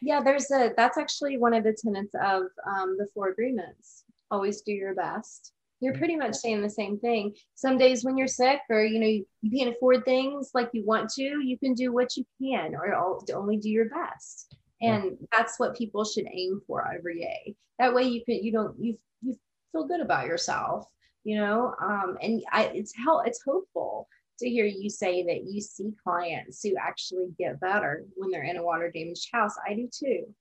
yeah 0.00 0.20
there's 0.22 0.50
a 0.50 0.72
that's 0.76 0.98
actually 0.98 1.36
one 1.36 1.54
of 1.54 1.64
the 1.64 1.72
tenets 1.72 2.14
of 2.14 2.44
um, 2.66 2.96
the 2.98 3.06
four 3.12 3.28
agreements 3.28 4.04
always 4.30 4.62
do 4.62 4.72
your 4.72 4.94
best 4.94 5.52
you're 5.82 5.94
pretty 5.94 6.16
much 6.16 6.34
saying 6.34 6.62
the 6.62 6.70
same 6.70 6.98
thing. 6.98 7.34
Some 7.54 7.76
days 7.76 8.04
when 8.04 8.16
you're 8.16 8.28
sick 8.28 8.60
or 8.70 8.82
you 8.84 9.00
know 9.00 9.06
you, 9.06 9.26
you 9.42 9.58
can't 9.58 9.74
afford 9.74 10.04
things 10.04 10.50
like 10.54 10.70
you 10.72 10.84
want 10.84 11.10
to 11.10 11.22
you 11.22 11.58
can 11.58 11.74
do 11.74 11.92
what 11.92 12.16
you 12.16 12.24
can 12.40 12.74
or 12.74 12.94
only 13.34 13.56
do 13.56 13.68
your 13.68 13.90
best. 13.90 14.56
And 14.80 15.04
yeah. 15.04 15.26
that's 15.36 15.58
what 15.58 15.76
people 15.76 16.04
should 16.04 16.26
aim 16.32 16.60
for 16.66 16.90
every 16.90 17.20
day. 17.20 17.54
That 17.78 17.94
way 17.94 18.04
you 18.04 18.24
can 18.24 18.42
you 18.42 18.52
don't 18.52 18.74
you 18.78 18.98
you 19.22 19.36
feel 19.72 19.86
good 19.86 20.00
about 20.00 20.26
yourself 20.26 20.86
you 21.24 21.36
know? 21.36 21.74
Um, 21.80 22.16
and 22.20 22.42
I, 22.50 22.64
it's 22.74 22.94
help 22.96 23.26
it's 23.26 23.42
hopeful 23.42 24.08
to 24.38 24.48
hear 24.48 24.64
you 24.64 24.90
say 24.90 25.24
that 25.24 25.44
you 25.44 25.60
see 25.60 25.92
clients 26.02 26.62
who 26.62 26.74
actually 26.76 27.28
get 27.38 27.60
better 27.60 28.04
when 28.16 28.30
they're 28.30 28.42
in 28.42 28.56
a 28.56 28.62
water 28.62 28.90
damaged 28.90 29.28
house. 29.32 29.54
I 29.66 29.74
do 29.74 29.88
too. 29.92 30.34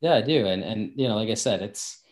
Yeah 0.00 0.14
i 0.14 0.22
do. 0.22 0.46
And 0.46 0.62
and 0.62 0.92
you 0.96 1.08
know 1.08 1.16
like 1.16 1.28
i 1.28 1.34
said 1.34 1.62
it's 1.62 2.02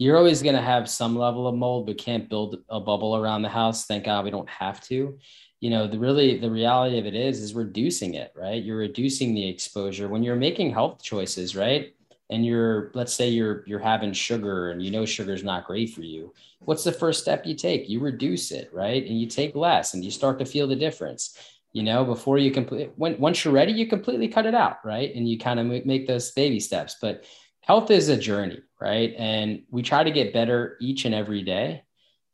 you're 0.00 0.16
always 0.16 0.42
going 0.42 0.54
to 0.54 0.62
have 0.62 0.88
some 0.88 1.14
level 1.14 1.46
of 1.46 1.54
mold 1.54 1.84
but 1.86 1.98
can't 1.98 2.30
build 2.30 2.56
a 2.70 2.80
bubble 2.80 3.16
around 3.16 3.42
the 3.42 3.50
house. 3.50 3.84
Thank 3.84 4.04
god 4.04 4.24
we 4.24 4.30
don't 4.30 4.48
have 4.48 4.80
to. 4.84 5.18
You 5.60 5.68
know 5.68 5.86
the 5.86 5.98
really 5.98 6.38
the 6.38 6.50
reality 6.50 6.98
of 6.98 7.04
it 7.04 7.14
is 7.14 7.40
is 7.40 7.54
reducing 7.54 8.14
it 8.14 8.32
right? 8.34 8.64
You're 8.64 8.78
reducing 8.78 9.34
the 9.34 9.46
exposure. 9.46 10.08
When 10.08 10.22
you're 10.22 10.36
making 10.36 10.70
health 10.70 11.02
choices 11.02 11.54
right 11.54 11.94
and 12.30 12.46
you're 12.46 12.90
let's 12.94 13.12
say 13.12 13.28
you're 13.28 13.62
you're 13.66 13.78
having 13.78 14.14
sugar 14.14 14.70
and 14.70 14.82
you 14.82 14.90
know 14.90 15.04
sugar 15.04 15.34
is 15.34 15.44
not 15.44 15.66
great 15.66 15.90
for 15.90 16.00
you 16.00 16.32
what's 16.60 16.84
the 16.84 16.92
first 16.92 17.20
step 17.20 17.44
you 17.44 17.54
take? 17.54 17.88
You 17.88 18.00
reduce 18.00 18.52
it 18.52 18.70
right? 18.72 19.04
And 19.06 19.20
you 19.20 19.26
take 19.26 19.54
less 19.54 19.92
and 19.92 20.02
you 20.02 20.10
start 20.10 20.38
to 20.38 20.46
feel 20.46 20.66
the 20.66 20.76
difference. 20.76 21.36
You 21.74 21.82
know 21.82 22.06
before 22.06 22.38
you 22.38 22.50
complete 22.50 22.90
when 22.96 23.18
once 23.18 23.44
you're 23.44 23.52
ready 23.52 23.72
you 23.72 23.86
completely 23.86 24.28
cut 24.28 24.46
it 24.46 24.54
out 24.54 24.78
right? 24.82 25.14
And 25.14 25.28
you 25.28 25.38
kind 25.38 25.60
of 25.60 25.84
make 25.84 26.06
those 26.06 26.30
baby 26.30 26.58
steps. 26.58 26.96
But 27.02 27.24
health 27.70 27.92
is 27.92 28.08
a 28.08 28.16
journey 28.16 28.60
right? 28.80 29.14
And 29.16 29.62
we 29.70 29.82
try 29.82 30.02
to 30.02 30.10
get 30.10 30.32
better 30.32 30.76
each 30.80 31.04
and 31.04 31.14
every 31.14 31.42
day 31.42 31.84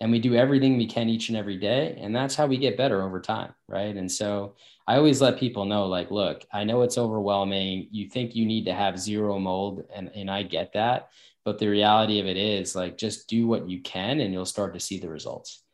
and 0.01 0.11
we 0.11 0.18
do 0.18 0.35
everything 0.35 0.79
we 0.79 0.87
can 0.87 1.11
each 1.11 1.29
and 1.29 1.37
every 1.37 1.59
day 1.59 1.99
and 2.01 2.16
that's 2.16 2.35
how 2.35 2.46
we 2.46 2.57
get 2.57 2.79
better 2.79 3.03
over 3.03 3.20
time 3.20 3.53
right? 3.68 3.94
And 3.94 4.11
so 4.11 4.55
i 4.88 4.96
always 4.96 5.20
let 5.20 5.38
people 5.38 5.66
know 5.66 5.85
like 5.88 6.11
look 6.11 6.46
i 6.55 6.64
know 6.64 6.81
it's 6.81 6.96
overwhelming. 6.96 7.88
You 7.90 8.09
think 8.09 8.35
you 8.35 8.46
need 8.46 8.64
to 8.64 8.72
have 8.72 8.99
zero 8.99 9.38
mold 9.38 9.85
and, 9.94 10.11
and 10.14 10.31
i 10.31 10.42
get 10.42 10.72
that 10.72 11.11
but 11.44 11.59
the 11.59 11.68
reality 11.68 12.18
of 12.18 12.27
it 12.27 12.38
is 12.38 12.75
like 12.75 12.96
just 12.96 13.29
do 13.29 13.46
what 13.46 13.68
you 13.68 13.83
can 13.83 14.20
and 14.20 14.33
you'll 14.33 14.46
start 14.46 14.72
to 14.72 14.81
see 14.81 14.99
the 14.99 15.11
results. 15.11 15.64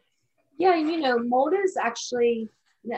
Yeah 0.59 0.75
you 0.75 0.99
know 0.99 1.21
mold 1.21 1.55
is 1.55 1.77
actually 1.77 2.49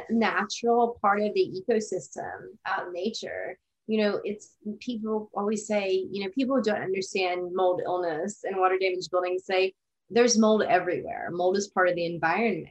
natural 0.08 0.96
part 1.02 1.20
of 1.20 1.34
the 1.34 1.46
ecosystem 1.60 2.36
of 2.74 2.90
nature 2.90 3.58
you 3.86 3.98
know 3.98 4.20
it's 4.24 4.54
people 4.80 5.30
always 5.34 5.66
say 5.66 6.06
you 6.10 6.24
know 6.24 6.30
people 6.34 6.60
don't 6.62 6.82
understand 6.82 7.54
mold 7.54 7.82
illness 7.84 8.44
and 8.44 8.56
water 8.56 8.78
damage 8.78 9.10
buildings 9.10 9.44
say 9.44 9.72
there's 10.10 10.38
mold 10.38 10.62
everywhere. 10.62 11.30
Mold 11.32 11.56
is 11.56 11.68
part 11.68 11.88
of 11.88 11.94
the 11.94 12.06
environment. 12.06 12.68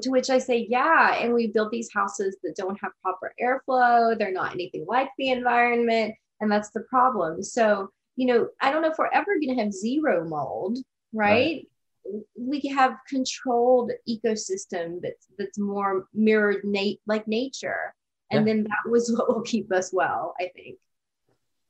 to 0.00 0.10
which 0.10 0.30
I 0.30 0.38
say, 0.38 0.66
yeah. 0.68 1.16
And 1.20 1.34
we 1.34 1.48
built 1.48 1.70
these 1.70 1.92
houses 1.92 2.36
that 2.42 2.56
don't 2.56 2.80
have 2.80 2.92
proper 3.02 3.34
airflow. 3.42 4.18
They're 4.18 4.32
not 4.32 4.52
anything 4.52 4.86
like 4.88 5.10
the 5.18 5.30
environment. 5.30 6.14
And 6.40 6.50
that's 6.50 6.70
the 6.70 6.80
problem. 6.80 7.42
So, 7.42 7.90
you 8.16 8.26
know, 8.26 8.48
I 8.60 8.72
don't 8.72 8.82
know 8.82 8.90
if 8.90 8.98
we're 8.98 9.12
ever 9.12 9.34
going 9.34 9.56
to 9.56 9.62
have 9.62 9.72
zero 9.72 10.28
mold, 10.28 10.78
right? 11.12 11.66
right? 12.04 12.24
We 12.36 12.60
have 12.74 12.96
controlled 13.08 13.92
ecosystem 14.08 15.00
that's 15.02 15.28
that's 15.38 15.58
more 15.58 16.06
mirrored 16.12 16.64
nat- 16.64 16.98
like 17.06 17.28
nature. 17.28 17.94
And 18.32 18.46
yeah. 18.46 18.52
then 18.52 18.64
that 18.64 18.90
was 18.90 19.12
what 19.16 19.28
will 19.28 19.42
keep 19.42 19.72
us 19.72 19.90
well, 19.92 20.34
I 20.40 20.50
think. 20.54 20.78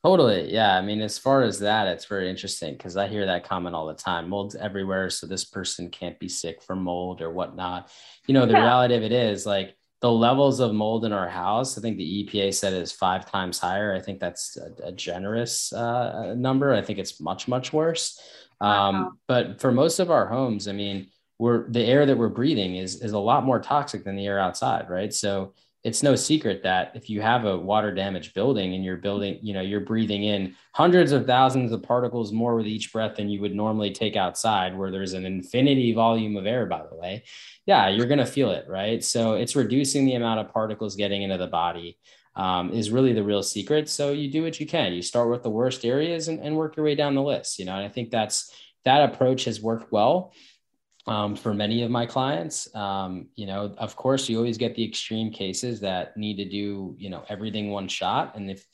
Totally. 0.05 0.53
Yeah. 0.53 0.77
I 0.77 0.83
mean, 0.83 1.01
as 1.01 1.17
far 1.17 1.43
as 1.43 1.61
that, 1.61 1.87
it's 1.87 2.07
very 2.07 2.29
interesting 2.29 2.73
because 2.73 2.97
I 2.97 3.07
hear 3.07 3.25
that 3.27 3.49
comment 3.49 3.77
all 3.77 3.87
the 3.87 3.95
time. 3.95 4.29
Mold's 4.29 4.57
everywhere. 4.57 5.11
So 5.11 5.29
this 5.29 5.45
person 5.45 5.91
can't 5.91 6.19
be 6.19 6.29
sick 6.29 6.61
from 6.61 6.83
mold 6.83 7.21
or 7.21 7.31
whatnot. 7.31 7.89
You 8.27 8.35
know, 8.35 8.45
the 8.45 8.55
yeah. 8.55 8.63
reality 8.63 8.97
of 8.97 9.05
it 9.05 9.13
is 9.13 9.47
like 9.47 9.77
the 10.01 10.11
levels 10.11 10.59
of 10.59 10.75
mold 10.75 11.05
in 11.05 11.13
our 11.13 11.29
house, 11.29 11.79
I 11.79 11.81
think 11.81 11.97
the 11.97 12.25
EPA 12.25 12.53
said 12.53 12.73
is 12.73 12.91
five 12.91 13.31
times 13.31 13.61
higher. 13.61 13.95
I 13.95 14.01
think 14.01 14.19
that's 14.19 14.57
a, 14.57 14.89
a 14.89 14.93
generous 14.93 15.73
uh, 15.73 16.35
number. 16.37 16.75
I 16.75 16.83
think 16.83 16.99
it's 16.99 17.21
much, 17.21 17.47
much 17.47 17.73
worse. 17.73 18.21
Um, 18.61 19.03
wow. 19.03 19.13
But 19.29 19.61
for 19.61 19.71
most 19.71 20.01
of 20.01 20.11
our 20.11 20.27
homes, 20.27 20.67
I 20.67 20.73
mean, 20.73 21.07
we're 21.39 21.69
the 21.71 21.85
air 21.85 22.07
that 22.07 22.19
we're 22.19 22.29
breathing 22.29 22.77
is 22.77 23.03
is 23.03 23.13
a 23.13 23.19
lot 23.19 23.45
more 23.45 23.61
toxic 23.61 24.05
than 24.05 24.17
the 24.17 24.27
air 24.27 24.39
outside, 24.39 24.89
right? 24.89 25.13
So 25.13 25.55
it's 25.85 26.03
no 26.03 26.15
secret 26.15 26.63
that 26.63 26.93
if 26.95 27.11
you 27.11 27.21
have 27.21 27.45
a 27.45 27.59
water 27.59 27.93
damaged 27.93 28.35
building 28.35 28.75
and 28.75 28.85
you're 28.85 28.97
building, 28.97 29.39
you 29.43 29.53
know, 29.53 29.61
you're 29.61 29.81
breathing 29.81 30.23
in 30.23 30.55
hundreds 30.73 31.11
of 31.11 31.27
thousands 31.27 31.73
of 31.73 31.83
particles 31.83 32.33
more 32.33 32.55
with 32.55 32.67
each 32.67 32.93
breath 32.93 33.17
than 33.17 33.29
you 33.29 33.41
would 33.41 33.55
normally 33.55 33.91
take 33.91 34.15
outside, 34.15 34.79
where 34.79 34.93
there's 34.93 35.13
an 35.13 35.27
infinity 35.27 35.93
volume 35.93 36.37
of 36.37 36.47
air, 36.47 36.67
by 36.67 36.85
the 36.89 36.95
way. 36.95 37.25
Yeah, 37.67 37.89
you're 37.89 38.07
going 38.07 38.19
to 38.19 38.27
feel 38.27 38.51
it, 38.51 38.67
right? 38.69 39.03
So 39.03 39.35
it's 39.35 39.57
reducing 39.57 40.05
the 40.05 40.15
amount 40.15 40.41
of 40.41 40.53
particles 40.53 40.95
getting 40.95 41.23
into 41.23 41.39
the 41.39 41.49
body 41.49 41.99
um, 42.37 42.71
is 42.71 42.91
really 42.91 43.13
the 43.13 43.25
real 43.25 43.43
secret. 43.43 43.89
So 43.89 44.13
you 44.13 44.31
do 44.31 44.45
what 44.45 44.61
you 44.61 44.67
can. 44.67 44.93
You 44.93 45.03
start 45.03 45.31
with 45.31 45.43
the 45.43 45.51
worst 45.51 45.85
areas 45.85 46.29
and, 46.29 46.39
and 46.41 46.57
work 46.57 46.77
your 46.77 46.85
way 46.85 46.95
down 46.95 47.17
the 47.17 47.23
list, 47.23 47.59
you 47.59 47.65
know, 47.65 47.75
and 47.75 47.85
I 47.85 47.89
think 47.89 48.11
that's 48.11 48.55
that 48.85 49.13
approach 49.13 49.45
has 49.45 49.61
worked 49.61 49.93
well 49.93 50.33
um, 51.07 51.35
for 51.35 51.53
many 51.53 51.83
of 51.83 51.91
my 51.91 52.07
clients. 52.07 52.73
Um, 52.75 53.29
you 53.35 53.47
know, 53.47 53.75
of 53.79 53.97
course, 53.97 54.29
you 54.29 54.37
always 54.37 54.59
get 54.59 54.75
the 54.75 54.85
extreme 54.85 55.33
cases 55.33 55.81
that 55.81 56.17
need 56.17 56.37
to 56.37 56.45
do, 56.45 56.95
you 56.99 57.11
know, 57.11 57.25
everything 57.29 57.71
one 57.71 57.89
shot. 57.89 58.37
And 58.37 58.51
if 58.51 58.65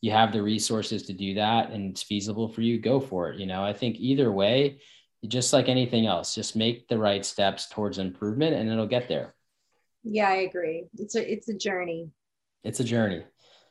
you 0.00 0.10
have 0.10 0.32
the 0.32 0.42
resources 0.42 1.02
to 1.04 1.12
do 1.12 1.34
that 1.34 1.70
and 1.70 1.90
it's 1.90 2.02
feasible 2.02 2.48
for 2.48 2.62
you, 2.62 2.78
go 2.78 3.00
for 3.00 3.30
it. 3.30 3.40
You 3.40 3.46
know, 3.46 3.64
I 3.64 3.72
think 3.72 3.96
either 3.98 4.30
way, 4.30 4.80
just 5.26 5.52
like 5.52 5.68
anything 5.68 6.06
else, 6.06 6.34
just 6.34 6.54
make 6.54 6.88
the 6.88 6.98
right 6.98 7.24
steps 7.24 7.68
towards 7.68 7.98
improvement 7.98 8.54
and 8.54 8.70
it'll 8.70 8.86
get 8.86 9.08
there. 9.08 9.34
Yeah, 10.04 10.28
I 10.28 10.36
agree. 10.36 10.84
It's 10.96 11.16
a 11.16 11.32
it's 11.32 11.48
a 11.48 11.54
journey. 11.54 12.10
It's 12.62 12.80
a 12.80 12.84
journey. 12.84 13.24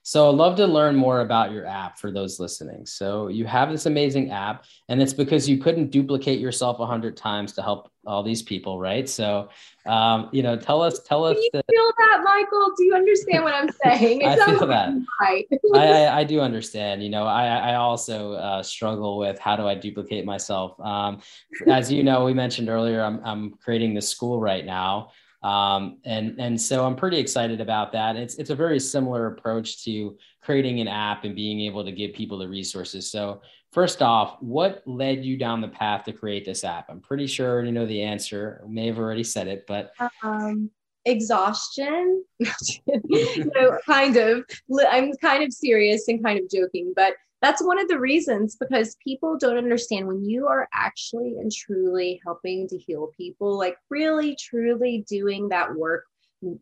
So 0.07 0.29
I'd 0.29 0.35
love 0.35 0.55
to 0.55 0.65
learn 0.65 0.95
more 0.95 1.19
about 1.19 1.51
your 1.51 1.65
app 1.65 1.99
for 1.99 2.11
those 2.11 2.39
listening. 2.39 2.85
So 2.85 3.27
you 3.27 3.43
have 3.43 3.69
this 3.69 3.87
amazing 3.87 4.31
app, 4.31 4.63
and 4.87 5.01
it's 5.01 5.11
because 5.11 5.49
you 5.49 5.57
couldn't 5.57 5.91
duplicate 5.91 6.39
yourself 6.39 6.79
a 6.79 6.85
hundred 6.85 7.17
times 7.17 7.51
to 7.55 7.61
help 7.61 7.91
all 8.05 8.23
these 8.23 8.41
people, 8.41 8.79
right? 8.79 9.09
So, 9.09 9.49
um, 9.85 10.29
you 10.31 10.43
know, 10.43 10.55
tell 10.55 10.81
us, 10.81 11.01
tell 11.03 11.25
us. 11.25 11.35
Do 11.35 11.41
you 11.41 11.49
the... 11.51 11.63
feel 11.69 11.91
that, 11.97 12.21
Michael? 12.23 12.71
Do 12.77 12.85
you 12.85 12.95
understand 12.95 13.43
what 13.43 13.53
I'm 13.53 13.69
saying? 13.83 14.25
I 14.25 14.37
feel 14.45 14.65
that. 14.67 14.93
Right. 15.19 15.45
I, 15.75 15.77
I, 15.77 16.17
I, 16.19 16.23
do 16.23 16.39
understand. 16.39 17.03
You 17.03 17.09
know, 17.09 17.25
I, 17.25 17.71
I 17.71 17.75
also 17.75 18.31
uh, 18.35 18.63
struggle 18.63 19.17
with 19.17 19.37
how 19.39 19.57
do 19.57 19.67
I 19.67 19.75
duplicate 19.75 20.23
myself. 20.23 20.79
Um, 20.79 21.19
as 21.67 21.91
you 21.91 22.01
know, 22.01 22.23
we 22.23 22.33
mentioned 22.33 22.69
earlier, 22.69 23.01
I'm, 23.01 23.19
I'm 23.25 23.55
creating 23.55 23.93
this 23.93 24.07
school 24.07 24.39
right 24.39 24.65
now. 24.65 25.09
Um, 25.43 25.99
and 26.03 26.39
and 26.39 26.59
so 26.59 26.85
I'm 26.85 26.95
pretty 26.95 27.17
excited 27.17 27.61
about 27.61 27.91
that. 27.91 28.15
It's 28.15 28.35
it's 28.35 28.49
a 28.49 28.55
very 28.55 28.79
similar 28.79 29.27
approach 29.27 29.83
to 29.85 30.17
creating 30.41 30.79
an 30.81 30.87
app 30.87 31.23
and 31.25 31.35
being 31.35 31.61
able 31.61 31.85
to 31.85 31.91
give 31.91 32.13
people 32.13 32.39
the 32.39 32.47
resources. 32.47 33.11
So 33.11 33.41
first 33.71 34.01
off, 34.01 34.37
what 34.41 34.81
led 34.85 35.23
you 35.23 35.37
down 35.37 35.61
the 35.61 35.67
path 35.67 36.05
to 36.05 36.13
create 36.13 36.45
this 36.45 36.63
app? 36.63 36.89
I'm 36.89 37.01
pretty 37.01 37.27
sure 37.27 37.63
you 37.63 37.71
know 37.71 37.85
the 37.85 38.01
answer. 38.01 38.61
I 38.63 38.67
may 38.67 38.87
have 38.87 38.97
already 38.97 39.23
said 39.23 39.47
it, 39.47 39.65
but 39.67 39.91
um, 40.23 40.71
exhaustion. 41.05 42.23
no, 42.87 43.77
kind 43.85 44.17
of. 44.17 44.43
I'm 44.89 45.13
kind 45.13 45.43
of 45.43 45.53
serious 45.53 46.07
and 46.07 46.23
kind 46.23 46.39
of 46.39 46.49
joking, 46.49 46.93
but 46.95 47.13
that's 47.41 47.63
one 47.63 47.79
of 47.79 47.87
the 47.87 47.99
reasons 47.99 48.57
because 48.59 48.97
people 49.03 49.37
don't 49.37 49.57
understand 49.57 50.07
when 50.07 50.25
you 50.25 50.47
are 50.47 50.67
actually 50.73 51.35
and 51.39 51.51
truly 51.51 52.19
helping 52.25 52.67
to 52.67 52.77
heal 52.77 53.11
people, 53.15 53.57
like 53.57 53.77
really 53.89 54.35
truly 54.35 55.05
doing 55.07 55.49
that 55.49 55.75
work, 55.75 56.05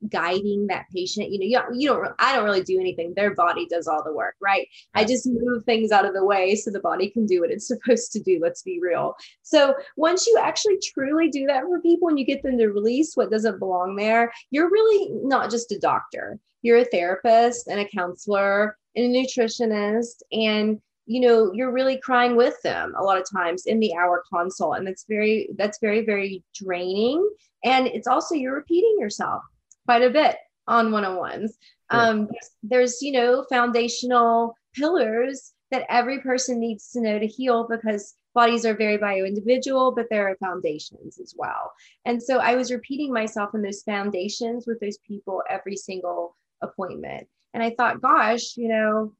guiding 0.09 0.67
that 0.67 0.85
patient. 0.93 1.31
You 1.31 1.39
know, 1.39 1.63
you, 1.71 1.79
you 1.79 1.89
don't, 1.89 2.13
I 2.19 2.35
don't 2.35 2.45
really 2.45 2.63
do 2.63 2.79
anything. 2.79 3.13
Their 3.15 3.33
body 3.33 3.67
does 3.67 3.88
all 3.88 4.03
the 4.03 4.13
work, 4.13 4.35
right? 4.41 4.67
I 4.93 5.03
just 5.03 5.27
move 5.27 5.63
things 5.63 5.91
out 5.91 6.05
of 6.05 6.13
the 6.13 6.25
way 6.25 6.55
so 6.55 6.71
the 6.71 6.79
body 6.79 7.09
can 7.09 7.25
do 7.25 7.41
what 7.41 7.51
it's 7.51 7.67
supposed 7.85 8.11
to 8.13 8.21
do. 8.21 8.39
Let's 8.41 8.61
be 8.61 8.79
real. 8.81 9.15
So 9.41 9.75
once 9.97 10.25
you 10.27 10.38
actually 10.41 10.79
truly 10.93 11.29
do 11.29 11.45
that 11.47 11.63
for 11.63 11.81
people 11.81 12.09
and 12.09 12.19
you 12.19 12.25
get 12.25 12.43
them 12.43 12.57
to 12.57 12.67
release 12.67 13.15
what 13.15 13.31
doesn't 13.31 13.59
belong 13.59 13.95
there, 13.95 14.31
you're 14.51 14.69
really 14.69 15.09
not 15.23 15.51
just 15.51 15.71
a 15.71 15.79
doctor. 15.79 16.39
You're 16.61 16.79
a 16.79 16.85
therapist 16.85 17.67
and 17.67 17.79
a 17.79 17.88
counselor 17.88 18.77
and 18.95 19.15
a 19.15 19.19
nutritionist 19.19 20.21
and 20.31 20.79
you 21.05 21.19
know 21.19 21.51
you're 21.53 21.71
really 21.71 21.97
crying 21.97 22.35
with 22.35 22.59
them 22.63 22.93
a 22.97 23.03
lot 23.03 23.19
of 23.19 23.25
times 23.29 23.67
in 23.67 23.79
the 23.79 23.93
hour 23.95 24.23
consult 24.33 24.77
and 24.77 24.88
that's 24.88 25.05
very 25.07 25.49
that's 25.57 25.77
very 25.79 26.03
very 26.03 26.43
draining 26.55 27.29
and 27.63 27.88
it's 27.88 28.07
also 28.07 28.33
you're 28.33 28.55
repeating 28.55 28.95
yourself 28.99 29.43
quite 29.86 30.02
a 30.02 30.10
bit 30.10 30.36
on 30.67 30.91
one-on-ones 30.91 31.58
um, 31.91 32.28
there's, 32.28 32.50
there's 32.63 33.02
you 33.02 33.12
know 33.12 33.45
foundational 33.50 34.56
pillars 34.74 35.54
that 35.71 35.86
every 35.89 36.19
person 36.19 36.60
needs 36.60 36.91
to 36.91 37.02
know 37.02 37.19
to 37.19 37.28
heal 37.28 37.67
because 37.69 38.15
bodies 38.34 38.65
are 38.65 38.76
very 38.76 38.98
bio 38.98 39.24
individual 39.24 39.91
but 39.91 40.08
there 40.10 40.28
are 40.28 40.36
foundations 40.38 41.19
as 41.19 41.34
well 41.38 41.71
and 42.06 42.21
so 42.21 42.39
i 42.39 42.56
was 42.56 42.71
repeating 42.71 43.13
myself 43.13 43.52
in 43.54 43.62
those 43.62 43.84
foundations 43.84 44.65
with 44.67 44.80
those 44.80 44.98
people 45.08 45.41
every 45.50 45.76
single 45.76 46.36
appointment 46.62 47.28
and 47.56 47.63
I 47.63 47.69
thought, 47.69 48.02
gosh, 48.02 48.58
you 48.58 48.67
know, 48.67 49.13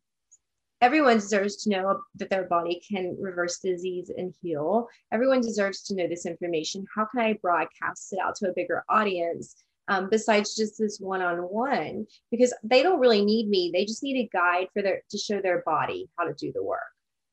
everyone 0.82 1.15
deserves 1.15 1.56
to 1.63 1.69
know 1.69 2.01
that 2.15 2.30
their 2.30 2.43
body 2.43 2.82
can 2.86 3.15
reverse 3.17 3.60
disease 3.60 4.12
and 4.15 4.34
heal. 4.41 4.89
Everyone 5.13 5.39
deserves 5.39 5.84
to 5.84 5.95
know 5.95 6.06
this 6.06 6.25
information. 6.25 6.86
How 6.93 7.06
can 7.06 7.21
I 7.21 7.39
broadcast 7.41 8.12
it 8.12 8.19
out 8.19 8.36
to 8.36 8.49
a 8.49 8.54
bigger 8.54 8.84
audience? 8.89 9.56
Um, 9.87 10.09
besides 10.09 10.55
just 10.55 10.79
this 10.79 10.97
one-on-one 10.99 12.07
because 12.31 12.51
they 12.63 12.81
don't 12.81 12.99
really 12.99 13.23
need 13.23 13.47
me. 13.47 13.69
They 13.71 13.85
just 13.85 14.01
need 14.01 14.17
a 14.17 14.29
guide 14.35 14.67
for 14.73 14.81
their 14.81 15.03
to 15.11 15.17
show 15.17 15.41
their 15.41 15.61
body 15.63 16.09
how 16.17 16.25
to 16.25 16.33
do 16.33 16.51
the 16.51 16.63
work. 16.63 16.79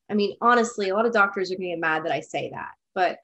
I 0.09 0.13
mean 0.13 0.35
honestly 0.39 0.89
a 0.89 0.93
lot 0.93 1.07
of 1.07 1.13
doctors 1.13 1.51
are 1.51 1.55
going 1.55 1.69
to 1.69 1.75
get 1.75 1.79
mad 1.79 2.05
that 2.05 2.11
i 2.11 2.19
say 2.19 2.51
that 2.53 2.71
but 2.93 3.17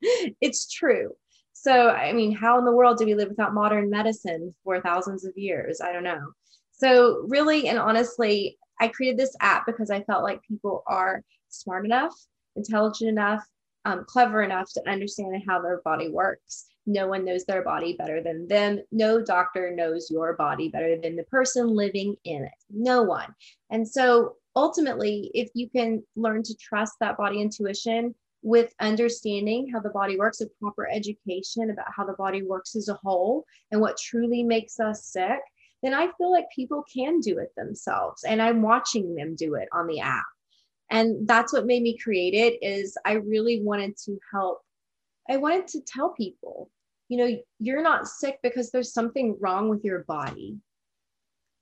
it's 0.40 0.68
true. 0.68 1.12
So 1.52 1.90
i 1.90 2.12
mean 2.12 2.32
how 2.34 2.58
in 2.58 2.64
the 2.64 2.72
world 2.72 2.98
do 2.98 3.06
we 3.06 3.14
live 3.14 3.28
without 3.28 3.54
modern 3.54 3.90
medicine 3.90 4.52
for 4.64 4.80
thousands 4.80 5.24
of 5.24 5.36
years? 5.36 5.80
I 5.80 5.92
don't 5.92 6.02
know. 6.02 6.32
So, 6.78 7.24
really 7.26 7.68
and 7.68 7.78
honestly, 7.78 8.56
I 8.80 8.88
created 8.88 9.18
this 9.18 9.34
app 9.40 9.66
because 9.66 9.90
I 9.90 10.02
felt 10.04 10.22
like 10.22 10.40
people 10.42 10.84
are 10.86 11.24
smart 11.48 11.84
enough, 11.84 12.14
intelligent 12.54 13.10
enough, 13.10 13.44
um, 13.84 14.04
clever 14.06 14.42
enough 14.42 14.72
to 14.74 14.88
understand 14.88 15.42
how 15.46 15.60
their 15.60 15.80
body 15.84 16.08
works. 16.08 16.66
No 16.88 17.06
one 17.06 17.26
knows 17.26 17.44
their 17.44 17.62
body 17.62 17.92
better 17.92 18.22
than 18.22 18.48
them. 18.48 18.80
No 18.90 19.20
doctor 19.22 19.70
knows 19.70 20.10
your 20.10 20.32
body 20.32 20.70
better 20.70 20.96
than 20.98 21.16
the 21.16 21.24
person 21.24 21.68
living 21.68 22.16
in 22.24 22.44
it. 22.44 22.64
No 22.70 23.02
one. 23.02 23.34
And 23.70 23.86
so 23.86 24.36
ultimately, 24.56 25.30
if 25.34 25.50
you 25.52 25.68
can 25.68 26.02
learn 26.16 26.42
to 26.44 26.56
trust 26.56 26.94
that 27.00 27.18
body 27.18 27.42
intuition 27.42 28.14
with 28.40 28.72
understanding 28.80 29.68
how 29.70 29.80
the 29.80 29.90
body 29.90 30.16
works, 30.16 30.40
with 30.40 30.58
proper 30.58 30.88
education 30.90 31.68
about 31.68 31.92
how 31.94 32.06
the 32.06 32.14
body 32.14 32.42
works 32.42 32.74
as 32.74 32.88
a 32.88 32.94
whole 32.94 33.44
and 33.70 33.82
what 33.82 33.98
truly 33.98 34.42
makes 34.42 34.80
us 34.80 35.04
sick, 35.04 35.40
then 35.82 35.92
I 35.92 36.08
feel 36.16 36.32
like 36.32 36.46
people 36.56 36.84
can 36.90 37.20
do 37.20 37.36
it 37.36 37.52
themselves. 37.54 38.24
And 38.24 38.40
I'm 38.40 38.62
watching 38.62 39.14
them 39.14 39.36
do 39.36 39.56
it 39.56 39.68
on 39.74 39.86
the 39.86 40.00
app. 40.00 40.24
And 40.90 41.28
that's 41.28 41.52
what 41.52 41.66
made 41.66 41.82
me 41.82 41.98
create 41.98 42.32
it 42.32 42.66
is 42.66 42.96
I 43.04 43.12
really 43.12 43.60
wanted 43.62 43.94
to 44.06 44.18
help. 44.32 44.62
I 45.28 45.36
wanted 45.36 45.68
to 45.68 45.82
tell 45.82 46.14
people, 46.14 46.70
you 47.08 47.16
know, 47.16 47.38
you're 47.58 47.82
not 47.82 48.06
sick 48.06 48.38
because 48.42 48.70
there's 48.70 48.92
something 48.92 49.36
wrong 49.40 49.68
with 49.68 49.84
your 49.84 50.04
body. 50.04 50.58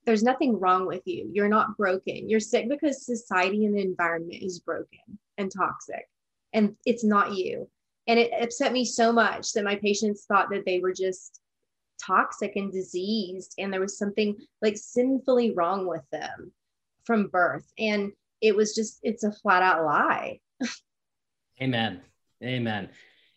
There's 0.04 0.22
nothing 0.22 0.58
wrong 0.58 0.86
with 0.86 1.02
you. 1.04 1.30
You're 1.32 1.48
not 1.48 1.76
broken. 1.76 2.28
You're 2.28 2.40
sick 2.40 2.68
because 2.68 3.04
society 3.04 3.64
and 3.64 3.76
the 3.76 3.82
environment 3.82 4.42
is 4.42 4.60
broken 4.60 5.18
and 5.38 5.50
toxic. 5.50 6.08
And 6.52 6.76
it's 6.84 7.04
not 7.04 7.34
you. 7.34 7.68
And 8.06 8.18
it 8.18 8.30
upset 8.40 8.72
me 8.72 8.84
so 8.84 9.12
much 9.12 9.52
that 9.52 9.64
my 9.64 9.76
patients 9.76 10.24
thought 10.26 10.50
that 10.50 10.64
they 10.64 10.78
were 10.78 10.92
just 10.92 11.40
toxic 12.04 12.56
and 12.56 12.72
diseased 12.72 13.54
and 13.58 13.72
there 13.72 13.80
was 13.80 13.98
something 13.98 14.36
like 14.62 14.76
sinfully 14.76 15.54
wrong 15.54 15.86
with 15.86 16.02
them 16.12 16.52
from 17.04 17.28
birth 17.28 17.66
and 17.78 18.12
it 18.40 18.54
was 18.54 18.74
just 18.74 18.98
it's 19.02 19.24
a 19.24 19.32
flat 19.32 19.62
out 19.62 19.84
lie 19.84 20.38
amen 21.62 22.00
amen 22.42 22.88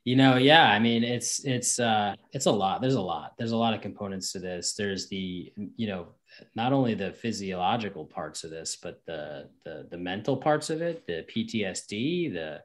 you 0.10 0.16
know 0.16 0.38
yeah 0.38 0.72
i 0.72 0.80
mean 0.80 1.04
it's 1.04 1.46
it's 1.46 1.80
uh 1.80 2.14
it's 2.32 2.46
a 2.46 2.52
lot 2.52 2.82
there's 2.82 2.96
a 2.96 3.02
lot 3.02 3.34
there's 3.38 3.52
a 3.52 3.58
lot 3.58 3.74
of 3.74 3.82
components 3.82 4.32
to 4.32 4.40
this 4.40 4.74
there's 4.74 5.08
the 5.10 5.52
you 5.76 5.88
know 5.88 6.08
not 6.56 6.74
only 6.74 6.94
the 6.94 7.12
physiological 7.14 8.06
parts 8.06 8.44
of 8.44 8.50
this 8.50 8.78
but 8.82 9.02
the 9.06 9.50
the 9.66 9.88
the 9.92 9.98
mental 9.98 10.38
parts 10.38 10.70
of 10.70 10.82
it 10.82 11.06
the 11.06 11.26
ptsd 11.32 12.34
the 12.34 12.62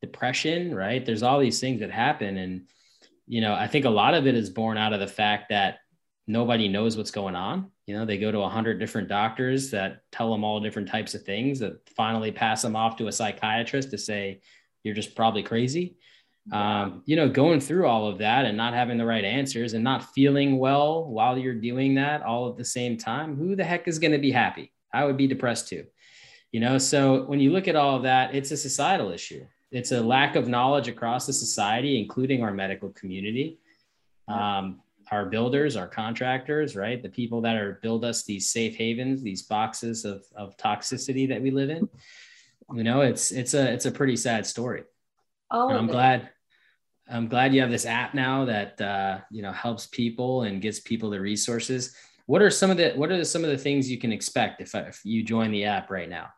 depression 0.00 0.74
right 0.74 1.04
there's 1.04 1.22
all 1.22 1.38
these 1.38 1.60
things 1.60 1.80
that 1.80 1.90
happen 1.90 2.38
and 2.38 2.62
you 3.26 3.40
know, 3.40 3.54
I 3.54 3.66
think 3.66 3.84
a 3.84 3.90
lot 3.90 4.14
of 4.14 4.26
it 4.26 4.34
is 4.34 4.50
born 4.50 4.78
out 4.78 4.92
of 4.92 5.00
the 5.00 5.06
fact 5.06 5.48
that 5.50 5.78
nobody 6.26 6.68
knows 6.68 6.96
what's 6.96 7.10
going 7.10 7.34
on. 7.34 7.70
You 7.86 7.96
know, 7.96 8.04
they 8.04 8.18
go 8.18 8.30
to 8.30 8.40
a 8.40 8.48
hundred 8.48 8.78
different 8.78 9.08
doctors 9.08 9.70
that 9.70 10.02
tell 10.12 10.30
them 10.30 10.44
all 10.44 10.60
different 10.60 10.88
types 10.88 11.14
of 11.14 11.22
things 11.22 11.58
that 11.60 11.88
finally 11.96 12.32
pass 12.32 12.62
them 12.62 12.76
off 12.76 12.96
to 12.96 13.08
a 13.08 13.12
psychiatrist 13.12 13.90
to 13.90 13.98
say, 13.98 14.40
you're 14.82 14.94
just 14.94 15.16
probably 15.16 15.42
crazy. 15.42 15.96
Um, 16.52 17.02
you 17.06 17.16
know, 17.16 17.28
going 17.28 17.58
through 17.58 17.86
all 17.86 18.06
of 18.06 18.18
that 18.18 18.44
and 18.44 18.56
not 18.56 18.72
having 18.72 18.98
the 18.98 19.04
right 19.04 19.24
answers 19.24 19.72
and 19.72 19.82
not 19.82 20.14
feeling 20.14 20.58
well 20.58 21.04
while 21.04 21.36
you're 21.36 21.54
doing 21.54 21.96
that 21.96 22.22
all 22.22 22.48
at 22.48 22.56
the 22.56 22.64
same 22.64 22.96
time, 22.96 23.36
who 23.36 23.56
the 23.56 23.64
heck 23.64 23.88
is 23.88 23.98
going 23.98 24.12
to 24.12 24.18
be 24.18 24.30
happy? 24.30 24.72
I 24.92 25.04
would 25.04 25.16
be 25.16 25.26
depressed 25.26 25.68
too. 25.68 25.86
You 26.52 26.60
know, 26.60 26.78
so 26.78 27.24
when 27.24 27.40
you 27.40 27.50
look 27.50 27.66
at 27.66 27.74
all 27.74 27.96
of 27.96 28.04
that, 28.04 28.34
it's 28.34 28.52
a 28.52 28.56
societal 28.56 29.10
issue 29.10 29.44
it's 29.70 29.92
a 29.92 30.00
lack 30.00 30.36
of 30.36 30.48
knowledge 30.48 30.88
across 30.88 31.26
the 31.26 31.32
society, 31.32 32.00
including 32.00 32.42
our 32.42 32.52
medical 32.52 32.90
community, 32.90 33.58
um, 34.28 34.80
our 35.10 35.26
builders, 35.26 35.76
our 35.76 35.88
contractors, 35.88 36.76
right? 36.76 37.02
The 37.02 37.08
people 37.08 37.40
that 37.42 37.56
are 37.56 37.78
build 37.82 38.04
us 38.04 38.24
these 38.24 38.50
safe 38.50 38.76
havens, 38.76 39.22
these 39.22 39.42
boxes 39.42 40.04
of, 40.04 40.24
of 40.34 40.56
toxicity 40.56 41.28
that 41.28 41.42
we 41.42 41.50
live 41.50 41.70
in. 41.70 41.88
You 42.74 42.84
know, 42.84 43.02
it's 43.02 43.30
it's 43.30 43.54
a 43.54 43.72
it's 43.72 43.86
a 43.86 43.92
pretty 43.92 44.16
sad 44.16 44.46
story. 44.46 44.84
Oh, 45.50 45.70
I'm 45.70 45.86
glad 45.86 46.30
I'm 47.08 47.28
glad 47.28 47.54
you 47.54 47.60
have 47.60 47.70
this 47.70 47.86
app 47.86 48.14
now 48.14 48.44
that 48.46 48.80
uh, 48.80 49.18
you 49.30 49.42
know 49.42 49.52
helps 49.52 49.86
people 49.86 50.42
and 50.42 50.60
gives 50.60 50.80
people 50.80 51.10
the 51.10 51.20
resources. 51.20 51.94
What 52.26 52.42
are 52.42 52.50
some 52.50 52.70
of 52.70 52.76
the 52.76 52.92
what 52.92 53.12
are 53.12 53.24
some 53.24 53.44
of 53.44 53.50
the 53.50 53.58
things 53.58 53.90
you 53.90 53.98
can 53.98 54.12
expect 54.12 54.60
if, 54.60 54.74
if 54.74 55.00
you 55.04 55.22
join 55.22 55.52
the 55.52 55.64
app 55.64 55.90
right 55.90 56.08
now? 56.08 56.28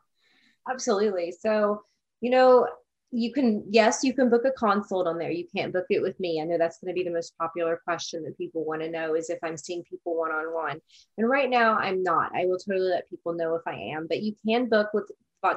Absolutely. 0.69 1.31
So, 1.31 1.81
you 2.21 2.29
know, 2.29 2.67
you 3.11 3.33
can 3.33 3.63
yes 3.67 4.03
you 4.03 4.13
can 4.13 4.29
book 4.29 4.45
a 4.45 4.51
consult 4.51 5.07
on 5.07 5.17
there 5.17 5.31
you 5.31 5.45
can't 5.55 5.73
book 5.73 5.85
it 5.89 6.01
with 6.01 6.19
me 6.19 6.39
i 6.39 6.45
know 6.45 6.59
that's 6.59 6.77
going 6.77 6.93
to 6.93 6.97
be 6.97 7.03
the 7.03 7.13
most 7.13 7.35
popular 7.39 7.81
question 7.83 8.23
that 8.23 8.37
people 8.37 8.63
want 8.65 8.81
to 8.81 8.89
know 8.89 9.15
is 9.15 9.29
if 9.29 9.39
i'm 9.43 9.57
seeing 9.57 9.83
people 9.83 10.15
one-on-one 10.15 10.79
and 11.17 11.27
right 11.27 11.49
now 11.49 11.75
i'm 11.77 12.03
not 12.03 12.31
i 12.35 12.45
will 12.45 12.59
totally 12.59 12.87
let 12.87 13.09
people 13.09 13.33
know 13.33 13.55
if 13.55 13.63
i 13.65 13.73
am 13.73 14.05
but 14.07 14.21
you 14.21 14.35
can 14.45 14.69
book 14.69 14.89
with 14.93 15.09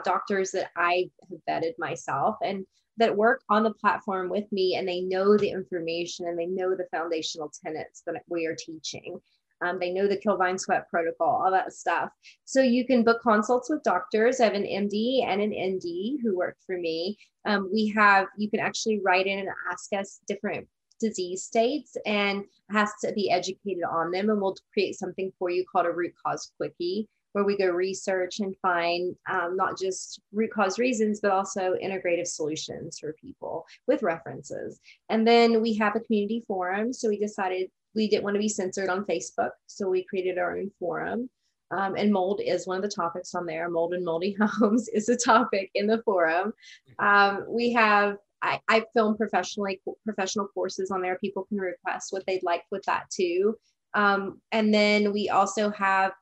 doctors 0.02 0.52
that 0.52 0.70
i 0.76 1.10
have 1.28 1.62
vetted 1.62 1.72
myself 1.78 2.36
and 2.42 2.64
that 2.98 3.16
work 3.16 3.42
on 3.48 3.62
the 3.62 3.72
platform 3.74 4.28
with 4.28 4.50
me 4.52 4.76
and 4.76 4.86
they 4.86 5.00
know 5.00 5.36
the 5.36 5.50
information 5.50 6.26
and 6.26 6.38
they 6.38 6.46
know 6.46 6.74
the 6.74 6.86
foundational 6.90 7.52
tenets 7.64 8.02
that 8.06 8.22
we 8.28 8.46
are 8.46 8.56
teaching 8.56 9.18
Um, 9.62 9.78
they 9.78 9.92
know 9.92 10.08
the 10.08 10.16
kill 10.16 10.36
bind 10.36 10.60
sweat 10.60 10.88
protocol, 10.90 11.40
all 11.44 11.50
that 11.52 11.72
stuff. 11.72 12.10
So 12.44 12.60
you 12.60 12.84
can 12.84 13.04
book 13.04 13.22
consults 13.22 13.70
with 13.70 13.84
doctors. 13.84 14.40
I 14.40 14.44
have 14.46 14.54
an 14.54 14.64
MD 14.64 15.24
and 15.24 15.40
an 15.40 15.52
ND 15.52 16.18
who 16.20 16.36
work 16.36 16.56
for 16.66 16.76
me. 16.76 17.16
Um, 17.44 17.70
we 17.72 17.88
have, 17.90 18.26
you 18.36 18.50
can 18.50 18.58
actually 18.58 19.00
write 19.04 19.28
in 19.28 19.38
and 19.38 19.48
ask 19.70 19.92
us 19.92 20.20
different 20.26 20.66
disease 20.98 21.44
states 21.44 21.96
and 22.06 22.44
has 22.70 22.90
to 23.04 23.12
be 23.12 23.30
educated 23.30 23.84
on 23.84 24.10
them. 24.10 24.30
And 24.30 24.40
we'll 24.40 24.56
create 24.72 24.96
something 24.96 25.32
for 25.38 25.48
you 25.48 25.64
called 25.70 25.86
a 25.86 25.92
root 25.92 26.14
cause 26.24 26.52
quickie 26.56 27.08
where 27.32 27.44
we 27.44 27.56
go 27.56 27.68
research 27.68 28.40
and 28.40 28.56
find 28.60 29.14
um, 29.30 29.56
not 29.56 29.78
just 29.78 30.20
root 30.32 30.50
cause 30.52 30.78
reasons, 30.78 31.20
but 31.20 31.30
also 31.30 31.74
integrative 31.82 32.26
solutions 32.26 32.98
for 32.98 33.14
people 33.14 33.66
with 33.86 34.02
references. 34.02 34.80
And 35.08 35.26
then 35.26 35.62
we 35.62 35.74
have 35.74 35.96
a 35.96 36.00
community 36.00 36.44
forum. 36.46 36.92
So 36.92 37.08
we 37.08 37.18
decided 37.18 37.70
we 37.94 38.08
didn't 38.08 38.24
want 38.24 38.34
to 38.34 38.40
be 38.40 38.48
censored 38.48 38.88
on 38.88 39.04
Facebook. 39.04 39.50
So 39.66 39.88
we 39.88 40.04
created 40.04 40.38
our 40.38 40.56
own 40.56 40.70
forum. 40.78 41.28
Um, 41.70 41.94
and 41.96 42.12
mold 42.12 42.40
is 42.44 42.66
one 42.66 42.76
of 42.76 42.82
the 42.82 42.88
topics 42.88 43.34
on 43.34 43.46
there. 43.46 43.70
Mold 43.70 43.94
and 43.94 44.04
moldy 44.04 44.36
homes 44.40 44.88
is 44.88 45.08
a 45.08 45.16
topic 45.16 45.70
in 45.74 45.86
the 45.86 46.02
forum. 46.02 46.52
Um, 46.98 47.44
we 47.48 47.72
have 47.72 48.18
I, 48.42 48.60
I 48.68 48.84
film 48.92 49.16
professionally 49.16 49.80
professional 50.04 50.48
courses 50.48 50.90
on 50.90 51.00
there. 51.00 51.16
People 51.18 51.44
can 51.44 51.58
request 51.58 52.12
what 52.12 52.26
they'd 52.26 52.42
like 52.42 52.64
with 52.72 52.82
that 52.84 53.04
too. 53.08 53.56
Um, 53.94 54.40
and 54.50 54.74
then 54.74 55.12
we 55.12 55.28
also 55.28 55.70
have 55.70 56.12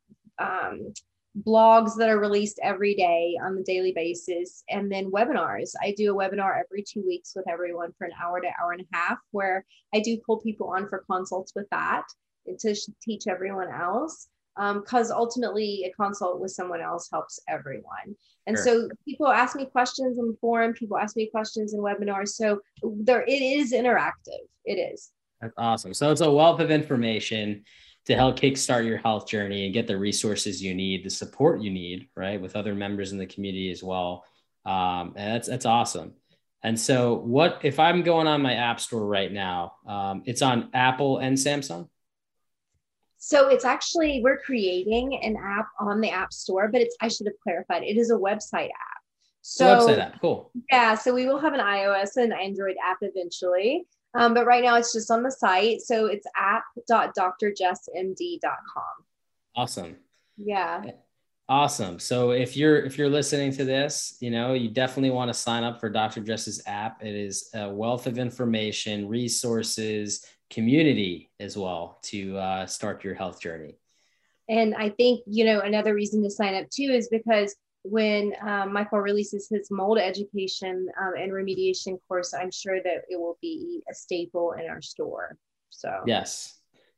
um, 0.41 0.93
blogs 1.47 1.97
that 1.97 2.09
are 2.09 2.19
released 2.19 2.59
every 2.63 2.95
day 2.95 3.37
on 3.43 3.55
the 3.55 3.63
daily 3.63 3.93
basis 3.93 4.65
and 4.69 4.91
then 4.91 5.11
webinars. 5.13 5.73
I 5.81 5.95
do 5.97 6.13
a 6.13 6.17
webinar 6.17 6.61
every 6.61 6.83
two 6.83 7.05
weeks 7.07 7.33
with 7.37 7.49
everyone 7.49 7.93
for 7.97 8.07
an 8.07 8.13
hour 8.21 8.41
to 8.41 8.49
hour 8.61 8.73
and 8.73 8.81
a 8.81 8.97
half 8.97 9.19
where 9.31 9.65
i 9.95 10.01
do 10.01 10.19
pull 10.27 10.41
people 10.41 10.69
on 10.69 10.89
for 10.89 11.05
consults 11.09 11.53
with 11.55 11.69
that 11.71 12.05
to 12.59 12.75
teach 13.03 13.29
everyone 13.29 13.69
else 13.73 14.29
because 14.57 15.11
um, 15.11 15.17
ultimately 15.17 15.85
a 15.85 15.93
consult 15.93 16.41
with 16.41 16.51
someone 16.51 16.81
else 16.81 17.09
helps 17.11 17.39
everyone. 17.49 18.17
And 18.47 18.57
sure. 18.57 18.65
so 18.65 18.89
people 19.05 19.29
ask 19.29 19.55
me 19.57 19.67
questions 19.67 20.19
in 20.19 20.27
the 20.27 20.37
forum 20.41 20.75
people 20.75 20.99
ask 20.99 21.17
me 21.17 21.31
questions 21.31 21.73
in 21.73 21.81
webinars 21.81 22.31
so 22.31 22.61
there 22.83 23.23
it 23.23 23.43
is 23.43 23.73
interactive. 23.73 24.43
It 24.65 24.75
is. 24.75 25.13
That's 25.41 25.55
awesome. 25.57 25.95
So 25.95 26.11
it's 26.11 26.21
a 26.21 26.31
wealth 26.31 26.61
of 26.61 26.71
information 26.71 27.63
to 28.07 28.15
help 28.15 28.39
kickstart 28.39 28.87
your 28.87 28.99
health 28.99 29.29
journey 29.29 29.65
and 29.65 29.75
get 29.75 29.87
the 29.87 29.97
resources 29.97 30.63
you 30.63 30.75
need, 30.75 31.05
the 31.05 31.11
support 31.11 31.61
you 31.61 31.71
need, 31.71 32.09
right, 32.17 32.41
with 32.41 32.57
other 32.57 32.75
members 32.75 33.13
in 33.13 33.19
the 33.19 33.27
community 33.27 33.71
as 33.71 33.83
well. 33.83 34.25
Um, 34.65 35.15
and 35.17 35.35
that's 35.35 35.49
that's 35.49 35.67
awesome. 35.67 36.15
And 36.63 36.79
so, 36.79 37.15
what 37.15 37.61
if 37.63 37.79
I'm 37.79 38.03
going 38.03 38.27
on 38.27 38.43
my 38.43 38.55
app 38.55 38.81
store 38.81 39.07
right 39.07 39.33
now? 39.33 39.75
Um, 39.87 40.23
it's 40.27 40.43
on 40.43 40.71
Apple 40.75 41.19
and 41.19 41.37
Samsung. 41.37 41.89
So 43.23 43.49
it's 43.49 43.67
actually 43.67 44.23
we're 44.25 44.39
creating 44.39 45.23
an 45.23 45.37
app 45.37 45.67
on 45.79 46.01
the 46.01 46.11
App 46.11 46.33
Store, 46.33 46.69
but 46.69 46.81
it's 46.81 46.97
I 47.03 47.09
should 47.09 47.27
have 47.27 47.39
clarified. 47.43 47.83
It 47.83 47.99
is 47.99 48.11
a 48.11 48.15
website 48.15 48.71
app. 48.71 49.01
So 49.43 49.67
website 49.67 49.99
app, 49.99 50.21
cool. 50.23 50.51
Yeah, 50.73 50.95
so 50.95 51.13
we 51.15 51.27
will 51.27 51.39
have 51.39 51.53
an 51.53 51.61
iOS 51.61 52.17
and 52.17 52.33
Android 52.33 52.77
app 52.83 52.97
eventually. 53.03 53.87
Um, 54.15 54.35
but 54.35 54.47
right 54.47 54.65
now 54.65 54.77
it's 54.77 54.93
just 54.93 55.11
on 55.11 55.23
the 55.23 55.31
site. 55.31 55.83
So 55.83 56.07
it's 56.07 56.27
app.drjessmd.com. 56.37 58.83
Awesome. 59.57 59.97
Yeah. 60.37 60.83
Awesome. 61.49 61.99
So 61.99 62.31
if 62.31 62.57
you're 62.57 62.79
if 62.79 62.97
you're 62.97 63.09
listening 63.09 63.51
to 63.53 63.65
this, 63.65 64.17
you 64.21 64.31
know, 64.31 64.53
you 64.53 64.69
definitely 64.69 65.11
want 65.11 65.31
to 65.31 65.35
sign 65.35 65.65
up 65.65 65.81
for 65.81 65.91
Dr. 65.91 66.21
Jess's 66.21 66.63
app. 66.67 67.03
It 67.03 67.15
is 67.15 67.51
a 67.55 67.69
wealth 67.69 68.07
of 68.07 68.19
information, 68.19 69.09
resources, 69.09 70.25
community 70.49 71.31
as 71.41 71.57
well 71.57 71.99
to 72.03 72.39
uh, 72.39 72.67
start 72.67 73.03
your 73.03 73.15
health 73.15 73.41
journey. 73.41 73.77
And 74.49 74.75
I 74.75 74.91
think, 74.91 75.23
you 75.27 75.45
know, 75.45 75.61
another 75.61 75.95
reason 75.95 76.23
to 76.25 76.31
sign 76.31 76.55
up 76.55 76.69
too 76.71 76.91
is 76.93 77.09
because 77.09 77.55
when 77.83 78.33
um, 78.43 78.73
Michael 78.73 79.01
releases 79.01 79.49
his 79.49 79.71
mold 79.71 79.99
education 79.99 80.87
um, 81.01 81.13
and 81.19 81.33
remediation 81.33 81.99
course, 82.09 82.35
I'm 82.35 82.51
sure 82.51 82.83
that 82.83 83.03
it 83.09 83.19
will 83.19 83.39
be 83.41 83.83
a 83.91 83.95
staple 83.95 84.53
in 84.53 84.69
our 84.69 84.83
store. 84.83 85.37
So, 85.71 86.03
yes. 86.07 86.57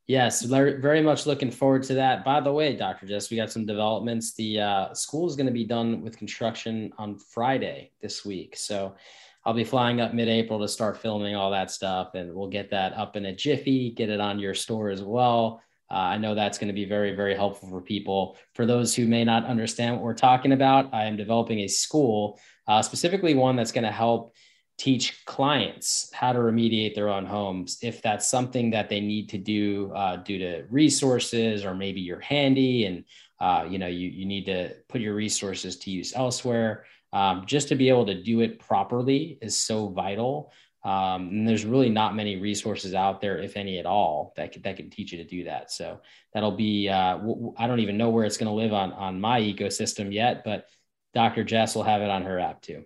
Yes, 0.08 0.42
very 0.42 1.00
much 1.00 1.26
looking 1.26 1.50
forward 1.50 1.84
to 1.84 1.94
that. 1.94 2.24
By 2.24 2.40
the 2.40 2.52
way, 2.52 2.74
Dr. 2.74 3.06
Jess, 3.06 3.30
we 3.30 3.36
got 3.36 3.52
some 3.52 3.64
developments. 3.64 4.34
The 4.34 4.60
uh, 4.60 4.94
school 4.94 5.28
is 5.28 5.36
going 5.36 5.46
to 5.46 5.52
be 5.52 5.64
done 5.64 6.02
with 6.02 6.18
construction 6.18 6.92
on 6.98 7.18
Friday 7.18 7.92
this 8.02 8.24
week. 8.24 8.56
So 8.56 8.96
I'll 9.44 9.54
be 9.54 9.64
flying 9.64 10.00
up 10.00 10.12
mid 10.12 10.28
April 10.28 10.58
to 10.60 10.68
start 10.68 10.98
filming 10.98 11.36
all 11.36 11.52
that 11.52 11.70
stuff, 11.70 12.14
and 12.14 12.34
we'll 12.34 12.48
get 12.48 12.70
that 12.70 12.94
up 12.94 13.16
in 13.16 13.26
a 13.26 13.34
jiffy, 13.34 13.90
get 13.90 14.10
it 14.10 14.20
on 14.20 14.40
your 14.40 14.54
store 14.54 14.90
as 14.90 15.02
well. 15.02 15.62
Uh, 15.92 15.96
I 15.96 16.16
know 16.16 16.34
that's 16.34 16.58
going 16.58 16.68
to 16.68 16.74
be 16.74 16.86
very, 16.86 17.14
very 17.14 17.34
helpful 17.34 17.68
for 17.68 17.82
people. 17.82 18.38
For 18.54 18.64
those 18.64 18.94
who 18.94 19.06
may 19.06 19.24
not 19.24 19.44
understand 19.44 19.94
what 19.94 20.02
we're 20.02 20.14
talking 20.14 20.52
about, 20.52 20.92
I 20.94 21.04
am 21.04 21.16
developing 21.16 21.60
a 21.60 21.68
school, 21.68 22.40
uh, 22.66 22.80
specifically 22.80 23.34
one 23.34 23.56
that's 23.56 23.72
going 23.72 23.84
to 23.84 23.92
help 23.92 24.34
teach 24.78 25.24
clients 25.26 26.10
how 26.14 26.32
to 26.32 26.38
remediate 26.38 26.94
their 26.94 27.08
own 27.08 27.26
homes 27.26 27.78
if 27.82 28.00
that's 28.00 28.28
something 28.28 28.70
that 28.70 28.88
they 28.88 29.00
need 29.00 29.28
to 29.28 29.38
do 29.38 29.92
uh, 29.94 30.16
due 30.16 30.38
to 30.38 30.64
resources 30.70 31.64
or 31.64 31.74
maybe 31.74 32.00
you're 32.00 32.20
handy 32.20 32.86
and 32.86 33.04
uh, 33.40 33.64
you 33.68 33.78
know 33.78 33.86
you, 33.86 34.08
you 34.08 34.24
need 34.24 34.46
to 34.46 34.70
put 34.88 35.00
your 35.00 35.14
resources 35.14 35.76
to 35.76 35.90
use 35.90 36.14
elsewhere 36.16 36.84
um, 37.12 37.44
just 37.46 37.68
to 37.68 37.74
be 37.74 37.90
able 37.90 38.06
to 38.06 38.22
do 38.22 38.40
it 38.40 38.58
properly 38.58 39.38
is 39.42 39.58
so 39.58 39.88
vital 39.88 40.52
um, 40.84 41.28
and 41.28 41.48
there's 41.48 41.64
really 41.64 41.88
not 41.88 42.16
many 42.16 42.36
resources 42.36 42.94
out 42.94 43.20
there, 43.20 43.38
if 43.38 43.56
any 43.56 43.78
at 43.78 43.86
all, 43.86 44.32
that 44.36 44.52
could, 44.52 44.64
that 44.64 44.76
can 44.76 44.90
teach 44.90 45.12
you 45.12 45.18
to 45.18 45.24
do 45.24 45.44
that. 45.44 45.70
So 45.70 46.00
that'll 46.34 46.56
be, 46.56 46.88
uh, 46.88 47.18
don't 47.18 47.80
even 47.80 47.96
know 47.96 48.10
where 48.10 48.24
it's 48.24 48.36
going 48.36 48.48
to 48.48 48.54
live 48.54 48.72
on, 48.72 48.92
on 48.92 49.20
my 49.20 49.40
ecosystem 49.40 50.12
yet, 50.12 50.42
but 50.44 50.66
Dr. 51.14 51.44
Jess 51.44 51.76
will 51.76 51.84
have 51.84 52.02
it 52.02 52.10
on 52.10 52.22
her 52.22 52.38
app 52.38 52.62
too. 52.62 52.84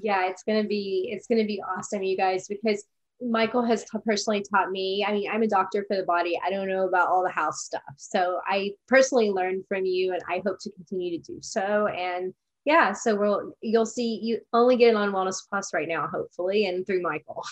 Yeah, 0.00 0.28
it's 0.28 0.44
going 0.44 0.62
to 0.62 0.68
be, 0.68 1.10
it's 1.12 1.26
going 1.26 1.40
to 1.40 1.46
be 1.46 1.62
awesome, 1.76 2.02
you 2.02 2.16
guys, 2.16 2.48
because 2.48 2.84
Michael 3.20 3.64
has 3.64 3.84
t- 3.84 3.98
personally 4.04 4.42
taught 4.50 4.70
me. 4.70 5.04
I 5.06 5.12
mean, 5.12 5.30
I'm 5.30 5.42
a 5.42 5.48
doctor 5.48 5.84
for 5.88 5.96
the 5.96 6.04
body. 6.04 6.38
I 6.44 6.50
don't 6.50 6.68
know 6.68 6.86
about 6.86 7.08
all 7.08 7.22
the 7.22 7.30
house 7.30 7.64
stuff. 7.64 7.82
So 7.96 8.40
I 8.46 8.72
personally 8.88 9.30
learned 9.30 9.64
from 9.68 9.84
you 9.84 10.12
and 10.12 10.22
I 10.28 10.42
hope 10.46 10.58
to 10.60 10.70
continue 10.72 11.18
to 11.18 11.32
do 11.32 11.38
so. 11.40 11.86
And 11.86 12.34
yeah, 12.66 12.92
so 12.92 13.14
we'll 13.14 13.52
you'll 13.62 13.86
see 13.86 14.18
you 14.20 14.40
only 14.52 14.76
get 14.76 14.88
it 14.88 14.96
on 14.96 15.12
Wellness 15.12 15.40
Plus 15.48 15.72
right 15.72 15.86
now, 15.86 16.08
hopefully, 16.08 16.66
and 16.66 16.84
through 16.84 17.00
Michael. 17.00 17.44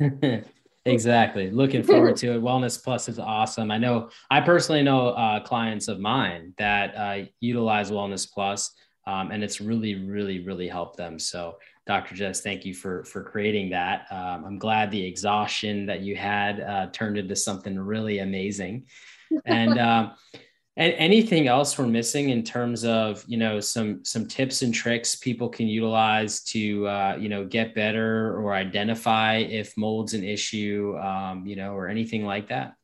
exactly. 0.84 1.50
Looking 1.50 1.82
forward 1.82 2.16
to 2.18 2.34
it. 2.34 2.40
Wellness 2.40 2.82
Plus 2.82 3.08
is 3.08 3.18
awesome. 3.18 3.72
I 3.72 3.78
know 3.78 4.10
I 4.30 4.40
personally 4.40 4.84
know 4.84 5.08
uh, 5.08 5.40
clients 5.40 5.88
of 5.88 5.98
mine 5.98 6.54
that 6.56 6.94
uh, 6.96 7.24
utilize 7.40 7.90
Wellness 7.90 8.32
Plus, 8.32 8.72
um, 9.08 9.32
and 9.32 9.42
it's 9.42 9.60
really, 9.60 9.96
really, 9.96 10.38
really 10.44 10.68
helped 10.68 10.96
them. 10.96 11.18
So, 11.18 11.58
Dr. 11.88 12.14
Jess, 12.14 12.40
thank 12.40 12.64
you 12.64 12.74
for 12.74 13.02
for 13.06 13.24
creating 13.24 13.70
that. 13.70 14.06
Um, 14.12 14.44
I'm 14.44 14.58
glad 14.58 14.92
the 14.92 15.04
exhaustion 15.04 15.84
that 15.86 16.02
you 16.02 16.14
had 16.14 16.60
uh, 16.60 16.86
turned 16.92 17.18
into 17.18 17.34
something 17.34 17.76
really 17.76 18.20
amazing, 18.20 18.86
and. 19.44 20.12
And 20.78 20.94
anything 20.96 21.48
else 21.48 21.76
we're 21.76 21.88
missing 21.88 22.30
in 22.30 22.44
terms 22.44 22.84
of 22.84 23.24
you 23.26 23.36
know 23.36 23.58
some 23.58 24.04
some 24.04 24.26
tips 24.26 24.62
and 24.62 24.72
tricks 24.72 25.16
people 25.16 25.48
can 25.48 25.66
utilize 25.66 26.40
to 26.44 26.86
uh, 26.86 27.16
you 27.18 27.28
know 27.28 27.44
get 27.44 27.74
better 27.74 28.38
or 28.38 28.54
identify 28.54 29.38
if 29.38 29.76
mold's 29.76 30.14
an 30.14 30.22
issue, 30.22 30.96
um, 30.98 31.44
you 31.44 31.56
know, 31.56 31.72
or 31.72 31.88
anything 31.88 32.24
like 32.24 32.48
that? 32.48 32.74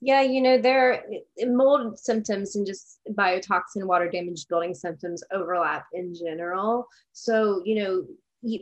Yeah, 0.00 0.22
you 0.22 0.40
know, 0.40 0.58
there 0.58 1.04
mold 1.40 1.98
symptoms 1.98 2.56
and 2.56 2.66
just 2.66 2.98
biotoxin 3.10 3.84
water 3.84 4.08
damage 4.08 4.46
building 4.48 4.74
symptoms 4.74 5.22
overlap 5.32 5.86
in 5.92 6.14
general. 6.14 6.86
So, 7.12 7.62
you 7.64 7.82
know, 7.82 8.06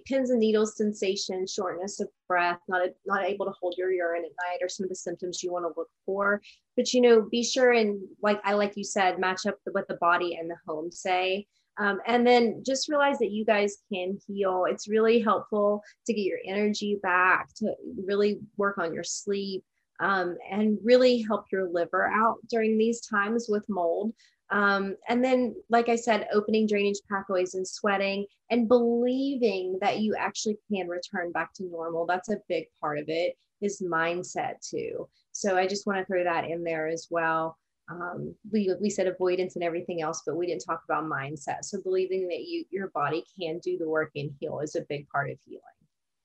pins 0.06 0.30
and 0.30 0.40
needles 0.40 0.76
sensation, 0.76 1.46
shortness 1.46 2.00
of 2.00 2.08
breath, 2.28 2.60
not 2.68 2.82
a, 2.82 2.94
not 3.04 3.24
able 3.24 3.46
to 3.46 3.52
hold 3.60 3.74
your 3.76 3.92
urine 3.92 4.24
at 4.24 4.50
night, 4.50 4.64
are 4.64 4.68
some 4.68 4.84
of 4.84 4.90
the 4.90 4.96
symptoms 4.96 5.42
you 5.42 5.52
want 5.52 5.64
to 5.64 5.78
look 5.78 5.90
for. 6.04 6.40
But 6.76 6.92
you 6.92 7.00
know, 7.00 7.22
be 7.22 7.42
sure 7.42 7.72
and 7.72 8.00
like 8.22 8.40
I 8.44 8.54
like 8.54 8.76
you 8.76 8.84
said, 8.84 9.18
match 9.18 9.46
up 9.46 9.56
what 9.72 9.88
the 9.88 9.98
body 10.00 10.36
and 10.40 10.50
the 10.50 10.56
home 10.66 10.90
say. 10.90 11.46
Um, 11.78 12.00
and 12.06 12.26
then 12.26 12.62
just 12.64 12.88
realize 12.88 13.18
that 13.18 13.32
you 13.32 13.44
guys 13.44 13.76
can 13.92 14.18
heal. 14.26 14.64
It's 14.68 14.88
really 14.88 15.20
helpful 15.20 15.82
to 16.06 16.14
get 16.14 16.22
your 16.22 16.38
energy 16.46 16.98
back, 17.02 17.48
to 17.56 17.74
really 18.02 18.40
work 18.56 18.78
on 18.78 18.94
your 18.94 19.04
sleep, 19.04 19.62
um, 20.00 20.36
and 20.50 20.78
really 20.82 21.20
help 21.20 21.46
your 21.52 21.68
liver 21.70 22.06
out 22.06 22.38
during 22.48 22.78
these 22.78 23.00
times 23.02 23.46
with 23.48 23.68
mold. 23.68 24.14
Um, 24.50 24.96
and 25.08 25.24
then, 25.24 25.56
like 25.70 25.88
I 25.88 25.96
said, 25.96 26.28
opening 26.32 26.66
drainage 26.66 27.00
pathways 27.10 27.54
and 27.54 27.66
sweating 27.66 28.26
and 28.50 28.68
believing 28.68 29.78
that 29.80 30.00
you 30.00 30.14
actually 30.16 30.58
can 30.72 30.88
return 30.88 31.32
back 31.32 31.52
to 31.54 31.64
normal. 31.64 32.06
That's 32.06 32.30
a 32.30 32.40
big 32.48 32.66
part 32.80 32.98
of 32.98 33.06
it 33.08 33.36
is 33.60 33.82
mindset 33.82 34.54
too. 34.68 35.08
So 35.32 35.56
I 35.56 35.66
just 35.66 35.86
want 35.86 35.98
to 35.98 36.04
throw 36.04 36.24
that 36.24 36.44
in 36.44 36.62
there 36.62 36.86
as 36.86 37.08
well. 37.10 37.58
Um, 37.90 38.34
we, 38.52 38.72
we 38.80 38.90
said 38.90 39.06
avoidance 39.06 39.54
and 39.54 39.64
everything 39.64 40.02
else, 40.02 40.22
but 40.26 40.36
we 40.36 40.46
didn't 40.46 40.64
talk 40.64 40.82
about 40.88 41.04
mindset. 41.04 41.64
So 41.64 41.80
believing 41.80 42.28
that 42.28 42.40
you 42.40 42.64
your 42.70 42.88
body 42.88 43.24
can 43.38 43.58
do 43.60 43.78
the 43.78 43.88
work 43.88 44.10
and 44.16 44.32
heal 44.40 44.60
is 44.60 44.74
a 44.74 44.82
big 44.88 45.08
part 45.08 45.30
of 45.30 45.38
healing. 45.44 45.62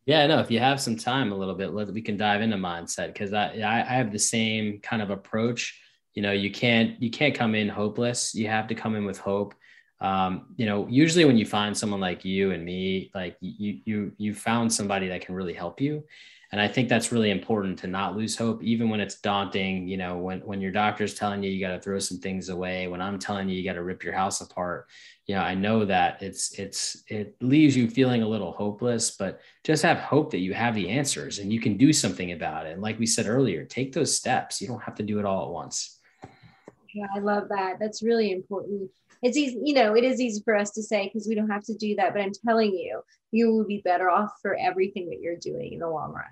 Yeah, 0.06 0.26
no, 0.26 0.40
if 0.40 0.50
you 0.50 0.60
have 0.60 0.82
some 0.82 0.96
time 0.96 1.32
a 1.32 1.38
little 1.38 1.54
bit, 1.54 1.72
we 1.72 2.02
can 2.02 2.18
dive 2.18 2.42
into 2.42 2.58
mindset 2.58 3.08
because 3.08 3.34
I, 3.34 3.54
I 3.54 3.84
have 3.84 4.12
the 4.12 4.20
same 4.20 4.80
kind 4.80 5.02
of 5.02 5.12
approach 5.12 5.80
you 6.14 6.22
know 6.22 6.32
you 6.32 6.52
can't 6.52 7.02
you 7.02 7.10
can't 7.10 7.36
come 7.36 7.56
in 7.56 7.70
hopeless. 7.70 8.36
You 8.36 8.48
have 8.48 8.68
to 8.68 8.76
come 8.76 8.96
in 8.96 9.06
with 9.06 9.20
hope. 9.20 9.56
Um, 10.00 10.48
you 10.58 10.66
know 10.66 10.88
usually 10.90 11.26
when 11.26 11.38
you 11.38 11.46
find 11.46 11.78
someone 11.78 12.00
like 12.00 12.26
you 12.26 12.52
and 12.52 12.66
me 12.66 13.12
like 13.14 13.38
you 13.40 13.80
you 13.86 14.12
you 14.18 14.34
found 14.34 14.74
somebody 14.74 15.08
that 15.10 15.22
can 15.22 15.36
really 15.36 15.54
help 15.54 15.80
you. 15.80 16.04
And 16.52 16.60
i 16.60 16.68
think 16.68 16.90
that's 16.90 17.14
really 17.14 17.32
important 17.32 17.80
to 17.80 17.88
not 17.88 18.18
lose 18.18 18.38
hope 18.38 18.62
even 18.62 18.90
when 18.90 19.00
it's 19.00 19.22
daunting 19.22 19.88
you 19.88 19.96
know 19.96 20.18
when 20.18 20.42
when 20.42 20.60
your 20.60 20.72
doctor's 20.72 21.14
telling 21.14 21.42
you 21.42 21.50
you 21.50 21.66
got 21.66 21.74
to 21.74 21.80
throw 21.80 21.98
some 22.00 22.20
things 22.20 22.50
away 22.50 22.90
when 22.90 23.02
i'm 23.02 23.20
telling 23.20 23.48
you 23.48 23.56
you 23.56 23.64
got 23.64 23.76
to 23.76 23.84
rip 23.84 24.04
your 24.04 24.14
house 24.14 24.42
apart. 24.42 24.88
You 25.28 25.36
know 25.36 25.42
i 25.44 25.56
know 25.56 25.86
that 25.86 26.22
it's 26.22 26.60
it's 26.60 27.04
it 27.08 27.38
leaves 27.42 27.78
you 27.78 27.90
feeling 27.90 28.22
a 28.22 28.28
little 28.28 28.52
hopeless 28.52 29.12
but 29.12 29.40
just 29.64 29.84
have 29.84 30.00
hope 30.00 30.32
that 30.32 30.40
you 30.40 30.54
have 30.54 30.76
the 30.76 30.90
answers 30.90 31.40
and 31.40 31.54
you 31.54 31.62
can 31.62 31.78
do 31.78 31.94
something 31.94 32.34
about 32.34 32.66
it. 32.66 32.74
And 32.74 32.82
like 32.82 33.00
we 33.00 33.06
said 33.06 33.28
earlier 33.28 33.64
take 33.64 33.94
those 33.94 34.18
steps. 34.18 34.62
You 34.62 34.68
don't 34.68 34.84
have 34.84 34.96
to 34.96 35.04
do 35.04 35.20
it 35.20 35.26
all 35.26 35.46
at 35.46 35.54
once 35.54 36.01
yeah, 36.94 37.08
I 37.16 37.20
love 37.20 37.50
that. 37.50 37.78
That's 37.80 38.04
really 38.04 38.32
important. 38.32 38.90
It's 39.22 39.38
easy, 39.38 39.60
you 39.64 39.74
know, 39.74 39.96
it 39.96 40.04
is 40.04 40.20
easy 40.20 40.42
for 40.44 40.56
us 40.56 40.72
to 40.72 40.84
say 40.84 41.06
because 41.06 41.28
we 41.28 41.36
don't 41.36 41.50
have 41.50 41.64
to 41.66 41.76
do 41.76 41.96
that. 41.96 42.14
But 42.14 42.22
I'm 42.22 42.32
telling 42.46 42.74
you, 42.74 43.02
you 43.32 43.52
will 43.52 43.66
be 43.66 43.82
better 43.84 44.10
off 44.10 44.32
for 44.42 44.56
everything 44.56 45.10
that 45.10 45.20
you're 45.22 45.38
doing 45.38 45.74
in 45.74 45.80
the 45.80 45.90
long 45.90 46.14
run. 46.14 46.26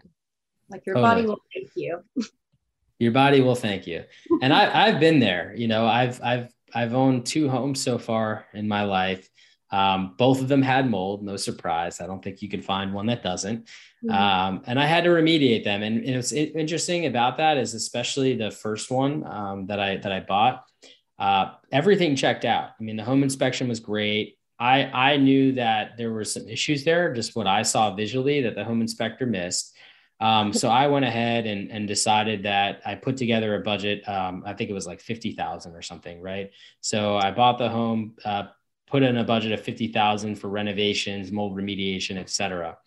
Like 0.70 0.86
your 0.86 0.96
totally. 0.96 1.16
body 1.16 1.28
will 1.28 1.42
thank 1.54 1.70
you. 1.76 2.04
your 3.00 3.12
body 3.12 3.42
will 3.42 3.56
thank 3.56 3.88
you. 3.88 4.04
And 4.42 4.54
I, 4.54 4.88
I've 4.88 5.00
been 5.00 5.20
there. 5.20 5.54
You 5.56 5.68
know, 5.68 5.86
I've 5.86 6.22
I've 6.22 6.54
I've 6.74 6.94
owned 6.94 7.26
two 7.26 7.50
homes 7.50 7.82
so 7.82 7.98
far 7.98 8.46
in 8.54 8.68
my 8.68 8.84
life. 8.84 9.29
Um, 9.72 10.16
both 10.18 10.42
of 10.42 10.48
them 10.48 10.62
had 10.62 10.90
mold, 10.90 11.24
no 11.24 11.38
surprise. 11.38 12.02
I 12.02 12.08
don't 12.08 12.24
think 12.24 12.42
you 12.42 12.50
could 12.50 12.66
find 12.66 12.94
one 12.94 13.06
that 13.08 13.24
doesn't. 13.24 13.66
Mm-hmm. 14.04 14.10
Um, 14.10 14.64
and 14.66 14.80
I 14.80 14.86
had 14.86 15.04
to 15.04 15.12
remediate 15.12 15.64
them. 15.64 15.84
And, 15.84 16.04
and 16.04 16.16
what's 16.16 16.32
interesting 16.32 17.06
about 17.06 17.38
that 17.38 17.58
is 17.58 17.74
especially 17.74 18.36
the 18.36 18.52
first 18.52 18.90
one 18.90 19.26
um, 19.26 19.68
that 19.68 19.80
I 19.80 19.98
that 19.98 20.12
I 20.12 20.22
bought. 20.22 20.66
Uh, 21.20 21.52
everything 21.72 22.16
checked 22.16 22.46
out. 22.46 22.70
I 22.80 22.84
mean, 22.84 22.96
the 22.96 23.04
home 23.04 23.24
inspection 23.24 23.68
was 23.68 23.80
great. 23.80 24.38
I 24.58 24.86
I 24.86 25.18
knew 25.18 25.54
that 25.54 25.98
there 25.98 26.12
were 26.12 26.26
some 26.26 26.48
issues 26.48 26.84
there, 26.84 27.14
just 27.14 27.36
what 27.36 27.48
I 27.48 27.62
saw 27.62 27.94
visually 27.94 28.42
that 28.42 28.56
the 28.56 28.64
home 28.64 28.82
inspector 28.82 29.26
missed. 29.26 29.76
Um, 30.22 30.52
so 30.52 30.68
I 30.68 30.88
went 30.88 31.06
ahead 31.06 31.46
and, 31.48 31.72
and 31.72 31.88
decided 31.88 32.44
that 32.44 32.82
I 32.86 32.96
put 32.96 33.16
together 33.16 33.56
a 33.56 33.62
budget. 33.62 34.08
Um, 34.08 34.44
I 34.46 34.54
think 34.54 34.70
it 34.70 34.74
was 34.74 34.86
like 34.86 35.00
50,000 35.00 35.74
or 35.74 35.82
something. 35.82 36.22
Right. 36.22 36.52
So 36.82 37.16
I 37.16 37.32
bought 37.32 37.58
the 37.58 37.70
home, 37.70 38.16
uh, 38.26 38.44
put 38.90 39.04
in 39.04 39.18
a 39.18 39.24
budget 39.24 39.52
of 39.52 39.62
50,000 39.62 40.36
for 40.36 40.50
renovations, 40.50 41.32
mold 41.32 41.56
remediation, 41.56 42.18
et 42.18 42.30
cetera. 42.30 42.78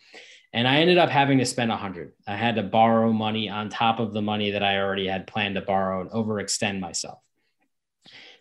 And 0.52 0.68
I 0.68 0.76
ended 0.76 0.98
up 0.98 1.08
having 1.08 1.38
to 1.38 1.46
spend 1.46 1.70
100. 1.70 2.12
I 2.26 2.36
had 2.36 2.56
to 2.56 2.62
borrow 2.62 3.12
money 3.12 3.48
on 3.48 3.70
top 3.70 4.00
of 4.00 4.12
the 4.12 4.20
money 4.20 4.50
that 4.50 4.62
I 4.62 4.78
already 4.78 5.06
had 5.06 5.26
planned 5.26 5.54
to 5.54 5.62
borrow 5.62 6.02
and 6.02 6.10
overextend 6.10 6.80
myself. 6.80 7.20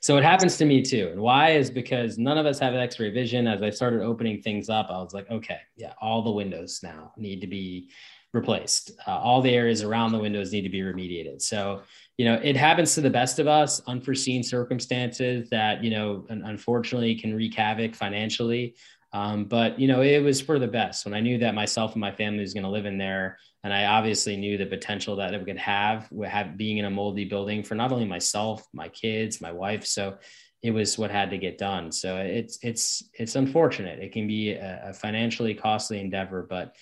So 0.02 0.18
it 0.18 0.24
happens 0.24 0.58
to 0.58 0.66
me 0.66 0.82
too. 0.82 1.10
And 1.12 1.22
why 1.22 1.52
is 1.52 1.70
because 1.70 2.18
none 2.18 2.38
of 2.38 2.48
us 2.48 2.60
have 2.60 2.74
x-ray 2.74 3.12
vision. 3.12 3.48
As 3.48 3.62
I 3.62 3.70
started 3.70 4.02
opening 4.02 4.42
things 4.42 4.68
up, 4.68 4.88
I 4.90 4.98
was 4.98 5.14
like, 5.14 5.30
okay, 5.30 5.60
yeah, 5.78 5.94
all 6.02 6.24
the 6.24 6.32
windows 6.32 6.80
now 6.82 7.14
need 7.18 7.42
to 7.42 7.48
be 7.48 7.90
replaced. 8.34 8.92
Uh, 9.08 9.18
all 9.18 9.42
the 9.42 9.54
areas 9.54 9.84
around 9.84 10.12
the 10.12 10.20
windows 10.20 10.52
need 10.52 10.62
to 10.62 10.70
be 10.70 10.82
remediated. 10.82 11.42
So 11.42 11.82
you 12.18 12.26
know, 12.26 12.40
it 12.44 12.56
happens 12.56 12.94
to 12.94 13.02
the 13.02 13.10
best 13.10 13.40
of 13.40 13.48
us, 13.48 13.82
unforeseen 13.88 14.44
circumstances 14.44 15.50
that, 15.50 15.84
you 15.84 15.90
know, 15.90 16.24
unfortunately 16.30 17.16
can 17.16 17.34
wreak 17.34 17.56
havoc 17.56 17.96
financially. 17.96 18.76
Um, 19.12 19.46
but, 19.46 19.80
you 19.80 19.88
know, 19.88 20.02
it 20.02 20.20
was 20.20 20.40
for 20.40 20.60
the 20.60 20.68
best 20.68 21.04
when 21.04 21.16
I 21.16 21.20
knew 21.20 21.40
that 21.40 21.56
myself 21.56 21.94
and 21.94 22.02
my 22.02 22.12
family 22.12 22.42
was 22.42 22.54
going 22.54 22.66
to 22.66 22.70
live 22.70 22.86
in 22.86 23.00
there. 23.00 23.40
And 23.64 23.74
I 23.74 23.86
obviously 23.86 24.38
knew 24.38 24.56
the 24.56 24.68
potential 24.68 25.16
that 25.16 25.34
it 25.34 25.44
could 25.44 25.58
have, 25.58 26.10
have 26.24 26.58
being 26.58 26.78
in 26.78 26.86
a 26.86 26.92
moldy 26.92 27.26
building 27.26 27.64
for 27.64 27.74
not 27.74 27.92
only 27.92 28.06
myself, 28.06 28.68
my 28.72 28.90
kids, 28.90 29.42
my 29.42 29.52
wife. 29.52 29.84
So 29.86 30.18
it 30.62 30.72
was 30.72 31.00
what 31.00 31.10
had 31.10 31.32
to 31.32 31.40
get 31.40 31.58
done. 31.58 31.92
So 31.92 32.18
it's, 32.18 32.60
it's, 32.62 33.10
it's 33.16 33.36
unfortunate. 33.36 33.98
It 33.98 34.12
can 34.12 34.28
be 34.28 34.52
a, 34.52 34.90
a 34.90 34.94
financially 34.94 35.56
costly 35.56 36.00
endeavor, 36.00 36.46
but, 36.48 36.76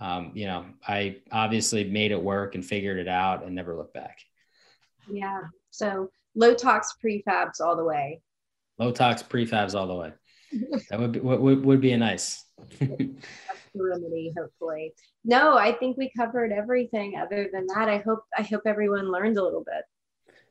um, 0.00 0.32
you 0.34 0.46
know, 0.46 0.66
I 0.86 1.16
obviously 1.32 1.84
made 1.84 2.12
it 2.12 2.22
work 2.22 2.54
and 2.54 2.64
figured 2.64 2.98
it 2.98 3.08
out 3.08 3.44
and 3.44 3.54
never 3.54 3.76
looked 3.76 3.94
back. 3.94 4.18
Yeah. 5.10 5.42
So 5.70 6.10
low 6.34 6.54
tox 6.54 6.94
prefabs 7.02 7.60
all 7.60 7.76
the 7.76 7.84
way. 7.84 8.20
Low 8.78 8.92
tox 8.92 9.22
prefabs 9.22 9.74
all 9.74 9.86
the 9.86 9.94
way. 9.94 10.12
that 10.90 11.00
would 11.00 11.12
be 11.12 11.20
would, 11.20 11.64
would 11.64 11.80
be 11.80 11.92
a 11.92 11.98
nice. 11.98 12.44
remedy, 13.74 14.32
hopefully. 14.36 14.94
No, 15.24 15.56
I 15.56 15.72
think 15.72 15.96
we 15.96 16.10
covered 16.16 16.52
everything. 16.52 17.16
Other 17.16 17.48
than 17.52 17.66
that, 17.74 17.88
I 17.88 17.98
hope 17.98 18.20
I 18.36 18.42
hope 18.42 18.62
everyone 18.66 19.10
learned 19.10 19.38
a 19.38 19.42
little 19.42 19.64
bit. 19.64 19.84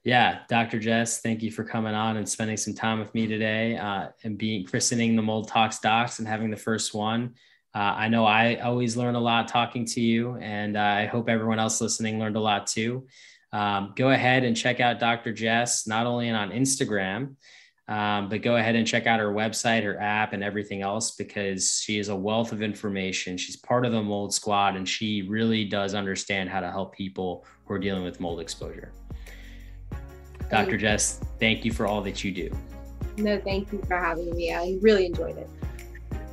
Yeah, 0.04 0.42
Dr. 0.48 0.80
Jess, 0.80 1.22
thank 1.22 1.42
you 1.42 1.52
for 1.52 1.64
coming 1.64 1.96
on 1.96 2.18
and 2.18 2.30
spending 2.30 2.58
some 2.58 2.76
time 2.76 3.00
with 3.00 3.14
me 3.16 3.26
today 3.26 3.76
uh, 3.76 4.10
and 4.24 4.38
being 4.38 4.64
christening 4.64 5.16
the 5.16 5.24
Mold 5.24 5.48
Talks 5.48 5.80
Docs 5.80 6.20
and 6.20 6.28
having 6.28 6.52
the 6.52 6.58
first 6.58 6.94
one. 6.94 7.34
Uh, 7.76 7.94
I 7.98 8.08
know 8.08 8.26
I 8.26 8.56
always 8.56 8.96
learn 8.96 9.16
a 9.16 9.20
lot 9.20 9.50
talking 9.50 9.86
to 9.86 10.02
you, 10.02 10.38
and 10.38 10.78
uh, 10.78 10.82
I 10.82 11.06
hope 11.08 11.28
everyone 11.28 11.60
else 11.60 11.82
listening 11.82 12.20
learned 12.20 12.38
a 12.38 12.40
lot 12.40 12.68
too 12.68 13.06
um, 13.56 13.94
go 13.96 14.10
ahead 14.10 14.44
and 14.44 14.56
check 14.56 14.82
out 14.82 15.00
Dr. 15.00 15.32
Jess, 15.32 15.88
not 15.88 16.06
only 16.06 16.30
on 16.30 16.52
Instagram, 16.52 17.36
um, 17.88 18.28
but 18.28 18.42
go 18.42 18.58
ahead 18.58 18.76
and 18.76 18.86
check 18.86 19.08
out 19.08 19.22
her 19.22 19.32
website, 19.32 19.84
her 19.84 19.98
app, 19.98 20.34
and 20.34 20.44
everything 20.44 20.82
else 20.82 21.12
because 21.12 21.80
she 21.80 21.98
is 21.98 22.10
a 22.10 22.16
wealth 22.16 22.52
of 22.52 22.62
information. 22.62 23.38
She's 23.38 23.56
part 23.56 23.86
of 23.86 23.94
the 23.94 24.02
mold 24.02 24.34
squad 24.34 24.76
and 24.76 24.88
she 24.88 25.22
really 25.22 25.64
does 25.64 25.94
understand 25.94 26.50
how 26.50 26.60
to 26.60 26.70
help 26.70 26.94
people 26.94 27.46
who 27.64 27.76
are 27.76 27.80
dealing 27.80 28.04
with 28.04 28.20
mold 28.20 28.42
exposure. 28.42 28.92
Dr. 30.52 30.76
Jess, 30.78 31.22
thank 31.40 31.64
you 31.64 31.72
for 31.72 31.88
all 31.88 32.02
that 32.02 32.26
you 32.26 32.32
do. 32.32 32.52
No, 33.18 33.40
thank 33.40 33.72
you 33.72 33.82
for 33.88 33.96
having 33.96 34.36
me. 34.36 34.54
I 34.54 34.78
really 34.82 35.06
enjoyed 35.06 35.38
it. 35.38 35.50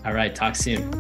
All 0.05 0.13
right, 0.13 0.35
talk 0.35 0.57
soon. 0.57 0.91